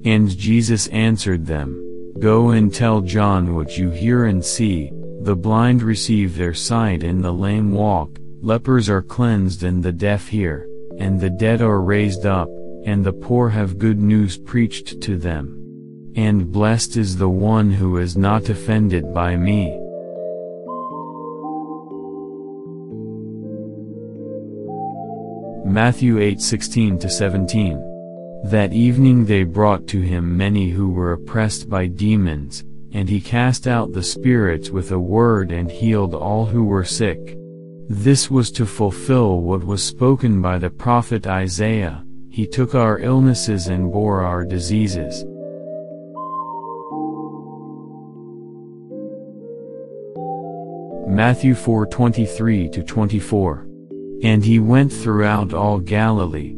And 0.06 0.30
Jesus 0.38 0.86
answered 0.90 1.48
them, 1.48 1.83
Go 2.24 2.52
and 2.52 2.74
tell 2.74 3.02
John 3.02 3.54
what 3.54 3.78
you 3.78 3.90
hear 3.90 4.28
and 4.28 4.42
see, 4.46 4.94
the 5.24 5.36
blind 5.36 5.84
receive 5.84 6.38
their 6.38 6.54
sight 6.54 7.04
and 7.04 7.22
the 7.22 7.34
lame 7.34 7.74
walk, 7.74 8.18
lepers 8.42 8.90
are 8.90 9.02
cleansed 9.02 9.64
and 9.64 9.84
the 9.84 9.92
deaf 9.92 10.30
hear, 10.30 10.66
and 11.00 11.20
the 11.20 11.30
dead 11.30 11.62
are 11.62 11.82
raised 11.82 12.26
up, 12.26 12.48
and 12.86 13.04
the 13.04 13.12
poor 13.12 13.50
have 13.50 13.78
good 13.78 14.00
news 14.00 14.38
preached 14.38 15.02
to 15.02 15.18
them. 15.18 16.14
And 16.16 16.50
blessed 16.50 16.96
is 16.96 17.18
the 17.18 17.28
one 17.28 17.70
who 17.70 17.98
is 17.98 18.16
not 18.16 18.48
offended 18.48 19.14
by 19.14 19.36
me. 19.36 19.78
Matthew 25.66 26.20
8:16-17 26.20 27.93
That 28.44 28.74
evening 28.74 29.26
they 29.26 29.44
brought 29.44 29.88
to 29.88 30.02
him 30.02 30.36
many 30.36 30.70
who 30.70 30.90
were 30.90 31.14
oppressed 31.14 31.70
by 31.70 31.88
demons, 31.88 32.66
and 32.92 33.08
he 33.08 33.22
cast 33.22 33.68
out 33.68 33.94
the 33.94 34.04
spirits 34.04 34.70
with 34.70 34.92
a 34.92 35.00
word 35.00 35.54
and 35.54 35.72
healed 35.72 36.14
all 36.14 36.46
who 36.46 36.66
were 36.66 36.84
sick. 36.84 37.38
This 37.88 38.30
was 38.30 38.52
to 38.52 38.66
fulfill 38.66 39.40
what 39.40 39.64
was 39.64 39.82
spoken 39.82 40.42
by 40.42 40.58
the 40.58 40.70
prophet 40.70 41.26
Isaiah, 41.26 42.04
he 42.30 42.46
took 42.46 42.76
our 42.76 43.00
illnesses 43.00 43.68
and 43.68 43.90
bore 43.92 44.20
our 44.22 44.44
diseases. 44.44 45.24
Matthew 51.08 51.54
4:23-24 51.54 53.66
And 54.24 54.44
he 54.44 54.60
went 54.60 54.92
throughout 54.92 55.54
all 55.54 55.80
Galilee, 55.80 56.58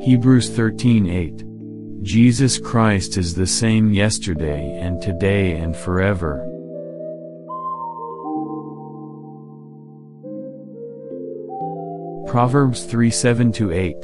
Hebrews 0.00 0.50
13:8 0.50 1.44
Jesus 2.02 2.58
Christ 2.58 3.16
is 3.16 3.34
the 3.34 3.46
same 3.46 3.92
yesterday 3.92 4.78
and 4.80 5.02
today 5.02 5.56
and 5.56 5.76
forever. 5.76 6.44
Proverbs 12.26 12.84
3 12.84 13.10
7 13.10 13.52
8 13.72 13.96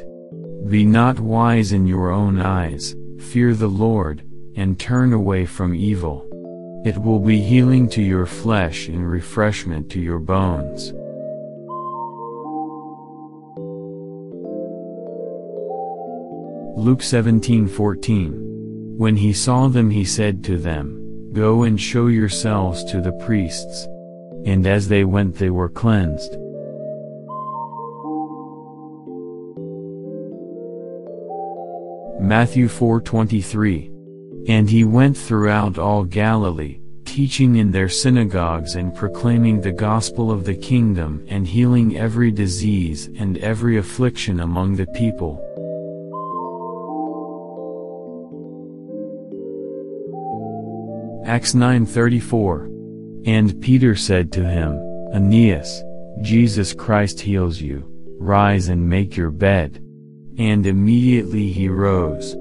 be 0.68 0.86
not 0.86 1.20
wise 1.20 1.72
in 1.72 1.86
your 1.86 2.10
own 2.10 2.40
eyes, 2.40 2.96
fear 3.18 3.52
the 3.52 3.68
Lord, 3.68 4.22
and 4.56 4.80
turn 4.80 5.12
away 5.12 5.44
from 5.44 5.74
evil. 5.74 6.26
It 6.86 6.96
will 6.96 7.20
be 7.20 7.40
healing 7.40 7.86
to 7.90 8.02
your 8.02 8.24
flesh 8.24 8.88
and 8.88 9.10
refreshment 9.10 9.90
to 9.90 10.00
your 10.00 10.18
bones. 10.18 10.94
Luke 16.84 17.00
17:14 17.00 18.98
When 18.98 19.16
he 19.16 19.32
saw 19.32 19.68
them 19.68 19.88
he 19.88 20.04
said 20.04 20.44
to 20.44 20.58
them, 20.58 21.30
Go 21.32 21.62
and 21.62 21.80
show 21.80 22.08
yourselves 22.08 22.84
to 22.92 23.00
the 23.00 23.12
priests. 23.24 23.88
And 24.44 24.66
as 24.66 24.86
they 24.86 25.02
went 25.02 25.34
they 25.34 25.48
were 25.48 25.70
cleansed. 25.70 26.36
Matthew 32.20 32.68
4:23. 32.68 33.90
And 34.46 34.68
he 34.68 34.84
went 34.84 35.16
throughout 35.16 35.78
all 35.78 36.04
Galilee, 36.04 36.80
teaching 37.06 37.56
in 37.56 37.70
their 37.70 37.88
synagogues 37.88 38.74
and 38.74 38.94
proclaiming 38.94 39.62
the 39.62 39.72
gospel 39.72 40.30
of 40.30 40.44
the 40.44 40.54
kingdom 40.54 41.24
and 41.28 41.46
healing 41.46 41.96
every 41.96 42.30
disease 42.30 43.08
and 43.18 43.38
every 43.38 43.78
affliction 43.78 44.40
among 44.40 44.76
the 44.76 44.88
people. 44.88 45.40
Acts 51.26 51.54
9:34. 51.54 52.68
And 53.24 53.58
Peter 53.62 53.94
said 53.96 54.30
to 54.32 54.44
him, 54.44 54.78
Aeneas, 55.14 55.82
Jesus 56.20 56.74
Christ 56.74 57.18
heals 57.20 57.60
you, 57.60 57.82
rise 58.18 58.68
and 58.68 58.86
make 58.86 59.16
your 59.16 59.30
bed. 59.30 59.80
And 60.36 60.66
immediately 60.66 61.50
he 61.50 61.68
rose. 61.68 62.36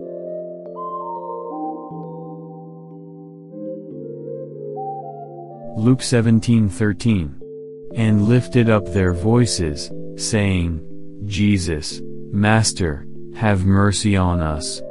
Luke 5.78 6.02
17:13 6.02 7.36
And 7.96 8.28
lifted 8.28 8.70
up 8.70 8.92
their 8.92 9.14
voices, 9.14 9.92
saying, 10.18 10.82
Jesus, 11.26 12.02
Master, 12.32 13.08
have 13.36 13.66
mercy 13.66 14.18
on 14.18 14.42
us. 14.42 14.82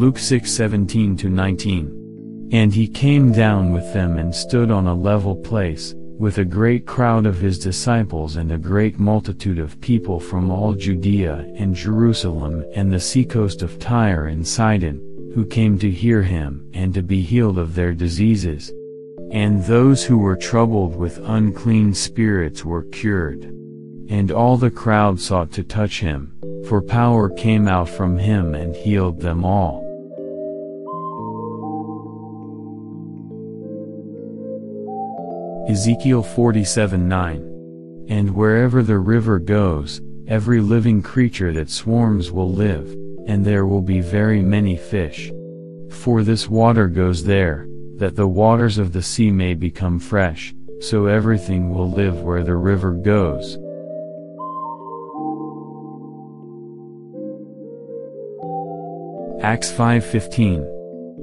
Luke 0.00 0.16
6:17 0.16 1.28
19 1.28 2.48
And 2.52 2.72
he 2.72 2.88
came 2.88 3.32
down 3.32 3.70
with 3.70 3.92
them 3.92 4.16
and 4.16 4.34
stood 4.34 4.70
on 4.70 4.86
a 4.86 4.94
level 4.94 5.36
place, 5.36 5.94
with 6.18 6.38
a 6.38 6.44
great 6.46 6.86
crowd 6.86 7.26
of 7.26 7.38
his 7.38 7.58
disciples 7.58 8.36
and 8.36 8.50
a 8.50 8.56
great 8.56 8.98
multitude 8.98 9.58
of 9.58 9.78
people 9.82 10.18
from 10.18 10.50
all 10.50 10.72
Judea 10.72 11.46
and 11.54 11.74
Jerusalem 11.74 12.64
and 12.74 12.90
the 12.90 12.98
seacoast 12.98 13.60
of 13.60 13.78
Tyre 13.78 14.24
and 14.24 14.48
Sidon, 14.48 15.02
who 15.34 15.44
came 15.44 15.78
to 15.80 15.90
hear 15.90 16.22
him 16.22 16.64
and 16.72 16.94
to 16.94 17.02
be 17.02 17.20
healed 17.20 17.58
of 17.58 17.74
their 17.74 17.92
diseases. 17.92 18.72
And 19.32 19.62
those 19.64 20.02
who 20.02 20.16
were 20.16 20.34
troubled 20.34 20.96
with 20.96 21.20
unclean 21.24 21.92
spirits 21.92 22.64
were 22.64 22.84
cured. 22.84 23.42
And 24.08 24.32
all 24.32 24.56
the 24.56 24.70
crowd 24.70 25.20
sought 25.20 25.52
to 25.52 25.62
touch 25.62 26.00
him, 26.00 26.32
for 26.66 26.80
power 26.80 27.28
came 27.28 27.68
out 27.68 27.90
from 27.90 28.16
him 28.16 28.54
and 28.54 28.74
healed 28.74 29.20
them 29.20 29.44
all. 29.44 29.89
Ezekiel 35.68 36.22
47 36.22 37.08
9. 37.08 38.06
And 38.08 38.34
wherever 38.34 38.82
the 38.82 38.98
river 38.98 39.38
goes, 39.38 40.00
every 40.26 40.60
living 40.60 41.02
creature 41.02 41.52
that 41.52 41.70
swarms 41.70 42.32
will 42.32 42.50
live, 42.50 42.88
and 43.26 43.44
there 43.44 43.66
will 43.66 43.82
be 43.82 44.00
very 44.00 44.42
many 44.42 44.76
fish. 44.76 45.30
For 45.90 46.22
this 46.22 46.48
water 46.48 46.88
goes 46.88 47.24
there, 47.24 47.66
that 47.96 48.16
the 48.16 48.26
waters 48.26 48.78
of 48.78 48.92
the 48.92 49.02
sea 49.02 49.30
may 49.30 49.54
become 49.54 50.00
fresh, 50.00 50.54
so 50.80 51.06
everything 51.06 51.74
will 51.74 51.90
live 51.90 52.22
where 52.22 52.42
the 52.42 52.56
river 52.56 52.92
goes. 52.92 53.58
Acts 59.42 59.70
5:15 59.70 60.79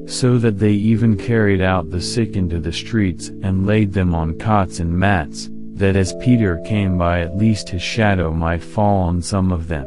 so 0.07 0.37
that 0.37 0.57
they 0.57 0.71
even 0.71 1.17
carried 1.17 1.61
out 1.61 1.91
the 1.91 2.01
sick 2.01 2.35
into 2.37 2.59
the 2.59 2.71
streets 2.71 3.27
and 3.27 3.67
laid 3.67 3.91
them 3.91 4.15
on 4.15 4.39
cots 4.39 4.79
and 4.79 4.97
mats, 4.97 5.49
that 5.73 5.97
as 5.97 6.15
Peter 6.21 6.57
came 6.65 6.97
by 6.97 7.19
at 7.19 7.37
least 7.37 7.69
his 7.69 7.81
shadow 7.81 8.31
might 8.31 8.63
fall 8.63 9.03
on 9.03 9.21
some 9.21 9.51
of 9.51 9.67
them. 9.67 9.85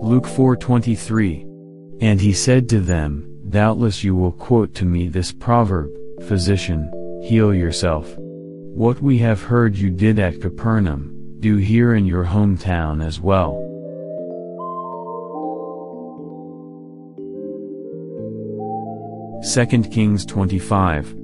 Luke 0.00 0.26
4:23 0.26 1.44
And 2.00 2.20
he 2.20 2.32
said 2.32 2.68
to 2.70 2.80
them, 2.80 3.26
Doubtless 3.50 4.04
you 4.04 4.14
will 4.14 4.32
quote 4.32 4.74
to 4.76 4.84
me 4.84 5.08
this 5.08 5.32
proverb, 5.32 5.90
Physician, 6.22 6.88
heal 7.22 7.52
yourself. 7.52 8.14
What 8.16 9.02
we 9.02 9.18
have 9.18 9.42
heard 9.42 9.76
you 9.76 9.90
did 9.90 10.20
at 10.20 10.40
Capernaum, 10.40 11.36
do 11.40 11.56
here 11.56 11.94
in 11.94 12.06
your 12.06 12.24
hometown 12.24 13.04
as 13.04 13.20
well. 13.20 13.69
Second 19.42 19.90
Kings 19.90 20.26
25. 20.26 21.16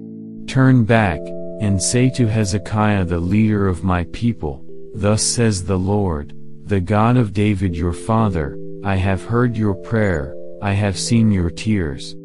Turn 0.46 0.84
back, 0.84 1.20
and 1.60 1.80
say 1.80 2.08
to 2.10 2.26
Hezekiah 2.26 3.04
the 3.04 3.18
leader 3.18 3.68
of 3.68 3.84
my 3.84 4.04
people, 4.04 4.64
Thus 4.94 5.22
says 5.22 5.64
the 5.64 5.78
Lord, 5.78 6.32
the 6.64 6.80
God 6.80 7.18
of 7.18 7.34
David 7.34 7.76
your 7.76 7.92
father, 7.92 8.58
I 8.82 8.96
have 8.96 9.22
heard 9.22 9.54
your 9.54 9.74
prayer, 9.74 10.34
I 10.62 10.72
have 10.72 10.98
seen 10.98 11.30
your 11.30 11.50
tears. 11.50 12.16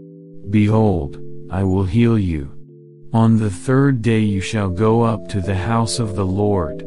Behold, 0.50 1.20
I 1.52 1.64
will 1.64 1.84
heal 1.84 2.18
you. 2.18 2.50
On 3.12 3.38
the 3.38 3.50
third 3.50 4.02
day 4.02 4.22
you 4.22 4.40
shall 4.40 4.70
go 4.70 5.02
up 5.02 5.28
to 5.28 5.42
the 5.42 5.56
house 5.56 6.00
of 6.00 6.16
the 6.16 6.26
Lord. 6.26 6.86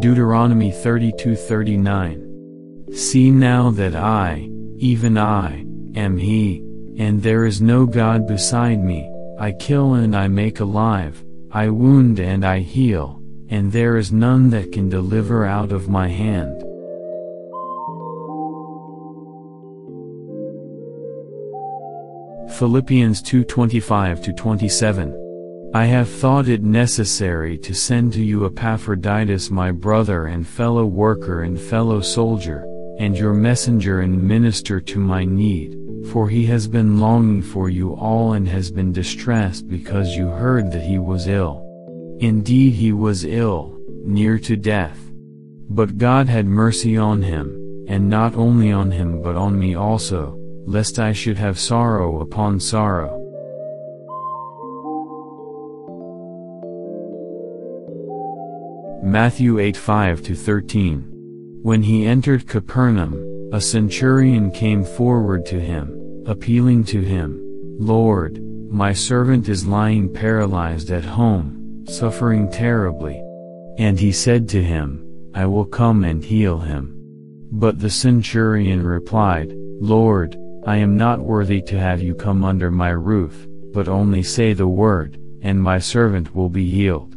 Deuteronomy 0.00 0.70
32:39 0.70 2.29
See 2.92 3.30
now 3.30 3.70
that 3.70 3.94
I, 3.94 4.50
even 4.76 5.16
I, 5.16 5.64
am 5.94 6.16
he, 6.16 6.64
and 6.98 7.22
there 7.22 7.46
is 7.46 7.62
no 7.62 7.86
God 7.86 8.26
beside 8.26 8.82
me, 8.82 9.08
I 9.38 9.52
kill 9.52 9.94
and 9.94 10.16
I 10.16 10.26
make 10.28 10.60
alive, 10.60 11.24
I 11.52 11.68
wound 11.68 12.18
and 12.18 12.44
I 12.44 12.58
heal, 12.58 13.22
and 13.48 13.70
there 13.70 13.96
is 13.96 14.12
none 14.12 14.50
that 14.50 14.72
can 14.72 14.88
deliver 14.88 15.44
out 15.46 15.72
of 15.72 15.88
my 15.88 16.08
hand. 16.08 16.62
Philippians 22.58 23.22
2:25-27 23.22 25.14
I 25.72 25.84
have 25.84 26.08
thought 26.08 26.48
it 26.48 26.64
necessary 26.64 27.56
to 27.58 27.72
send 27.72 28.12
to 28.14 28.22
you 28.24 28.44
Epaphroditus 28.44 29.50
my 29.50 29.70
brother 29.70 30.26
and 30.26 30.44
fellow 30.46 30.84
worker 30.84 31.44
and 31.44 31.58
fellow 31.58 32.00
soldier, 32.00 32.66
and 33.00 33.16
your 33.16 33.32
messenger 33.32 34.00
and 34.00 34.22
minister 34.22 34.78
to 34.78 34.98
my 35.00 35.24
need, 35.24 35.74
for 36.12 36.28
he 36.28 36.44
has 36.44 36.68
been 36.68 37.00
longing 37.00 37.40
for 37.40 37.70
you 37.70 37.94
all 37.94 38.34
and 38.34 38.46
has 38.46 38.70
been 38.70 38.92
distressed 38.92 39.66
because 39.68 40.14
you 40.14 40.28
heard 40.28 40.70
that 40.70 40.82
he 40.82 40.98
was 40.98 41.26
ill. 41.26 41.66
Indeed 42.20 42.74
he 42.74 42.92
was 42.92 43.24
ill, 43.24 43.74
near 44.04 44.38
to 44.40 44.54
death. 44.54 45.00
But 45.70 45.96
God 45.96 46.28
had 46.28 46.44
mercy 46.44 46.98
on 46.98 47.22
him, 47.22 47.86
and 47.88 48.10
not 48.10 48.34
only 48.34 48.70
on 48.70 48.90
him 48.90 49.22
but 49.22 49.34
on 49.34 49.58
me 49.58 49.74
also, 49.74 50.36
lest 50.66 50.98
I 50.98 51.14
should 51.14 51.38
have 51.38 51.58
sorrow 51.58 52.20
upon 52.20 52.60
sorrow. 52.60 53.16
Matthew 59.02 59.58
8 59.58 59.74
5 59.74 60.20
13. 60.20 61.09
When 61.62 61.82
he 61.82 62.06
entered 62.06 62.46
Capernaum, 62.46 63.50
a 63.52 63.60
centurion 63.60 64.50
came 64.50 64.82
forward 64.82 65.44
to 65.46 65.60
him, 65.60 66.24
appealing 66.26 66.84
to 66.84 67.02
him, 67.02 67.38
Lord, 67.78 68.42
my 68.70 68.94
servant 68.94 69.46
is 69.46 69.66
lying 69.66 70.10
paralyzed 70.10 70.90
at 70.90 71.04
home, 71.04 71.84
suffering 71.86 72.50
terribly. 72.50 73.20
And 73.76 74.00
he 74.00 74.10
said 74.10 74.48
to 74.50 74.62
him, 74.62 75.04
I 75.34 75.44
will 75.44 75.66
come 75.66 76.02
and 76.02 76.24
heal 76.24 76.60
him. 76.60 76.96
But 77.52 77.78
the 77.78 77.90
centurion 77.90 78.82
replied, 78.82 79.52
Lord, 79.80 80.38
I 80.66 80.76
am 80.76 80.96
not 80.96 81.20
worthy 81.20 81.60
to 81.62 81.78
have 81.78 82.00
you 82.00 82.14
come 82.14 82.42
under 82.42 82.70
my 82.70 82.90
roof, 82.90 83.46
but 83.74 83.86
only 83.86 84.22
say 84.22 84.54
the 84.54 84.66
word, 84.68 85.18
and 85.42 85.62
my 85.62 85.78
servant 85.78 86.34
will 86.34 86.48
be 86.48 86.70
healed. 86.70 87.16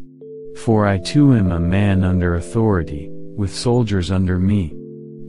For 0.57 0.85
I 0.85 0.97
too 0.97 1.33
am 1.33 1.51
a 1.51 1.59
man 1.59 2.03
under 2.03 2.35
authority, 2.35 3.09
with 3.35 3.53
soldiers 3.53 4.11
under 4.11 4.39
me. 4.39 4.73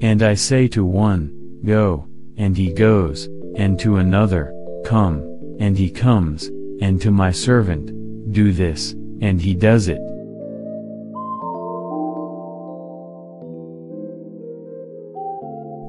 And 0.03 0.23
I 0.23 0.35
say 0.35 0.69
to 0.69 0.85
one, 0.85 1.61
Go, 1.65 2.07
and 2.37 2.57
he 2.57 2.73
goes, 2.73 3.29
and 3.57 3.79
to 3.81 3.97
another, 3.97 4.55
Come, 4.85 5.57
and 5.61 5.79
he 5.79 5.91
comes, 5.91 6.51
and 6.81 7.01
to 7.01 7.11
my 7.11 7.31
servant, 7.31 8.33
Do 8.33 8.53
this, 8.53 8.93
and 9.21 9.41
he 9.41 9.55
does 9.55 9.89
it. 9.89 10.01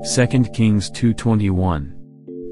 Second 0.05 0.53
Kings 0.53 0.91
2:21 0.91 1.95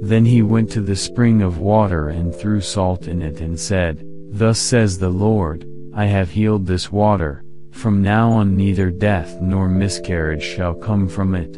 then 0.04 0.26
he 0.26 0.42
went 0.42 0.70
to 0.72 0.82
the 0.82 0.98
spring 0.98 1.42
of 1.42 1.60
water 1.60 2.10
and 2.10 2.36
threw 2.36 2.60
salt 2.60 3.08
in 3.08 3.22
it 3.22 3.40
and 3.40 3.58
said, 3.58 4.04
Thus 4.32 4.60
says 4.60 4.98
the 4.98 5.10
Lord, 5.10 5.66
I 5.96 6.08
have 6.08 6.32
healed 6.32 6.66
this 6.66 6.92
water, 6.92 7.46
from 7.74 8.02
now 8.02 8.32
on 8.32 8.56
neither 8.56 8.90
death 8.90 9.42
nor 9.42 9.68
miscarriage 9.68 10.44
shall 10.44 10.74
come 10.74 11.08
from 11.08 11.36
it. 11.36 11.58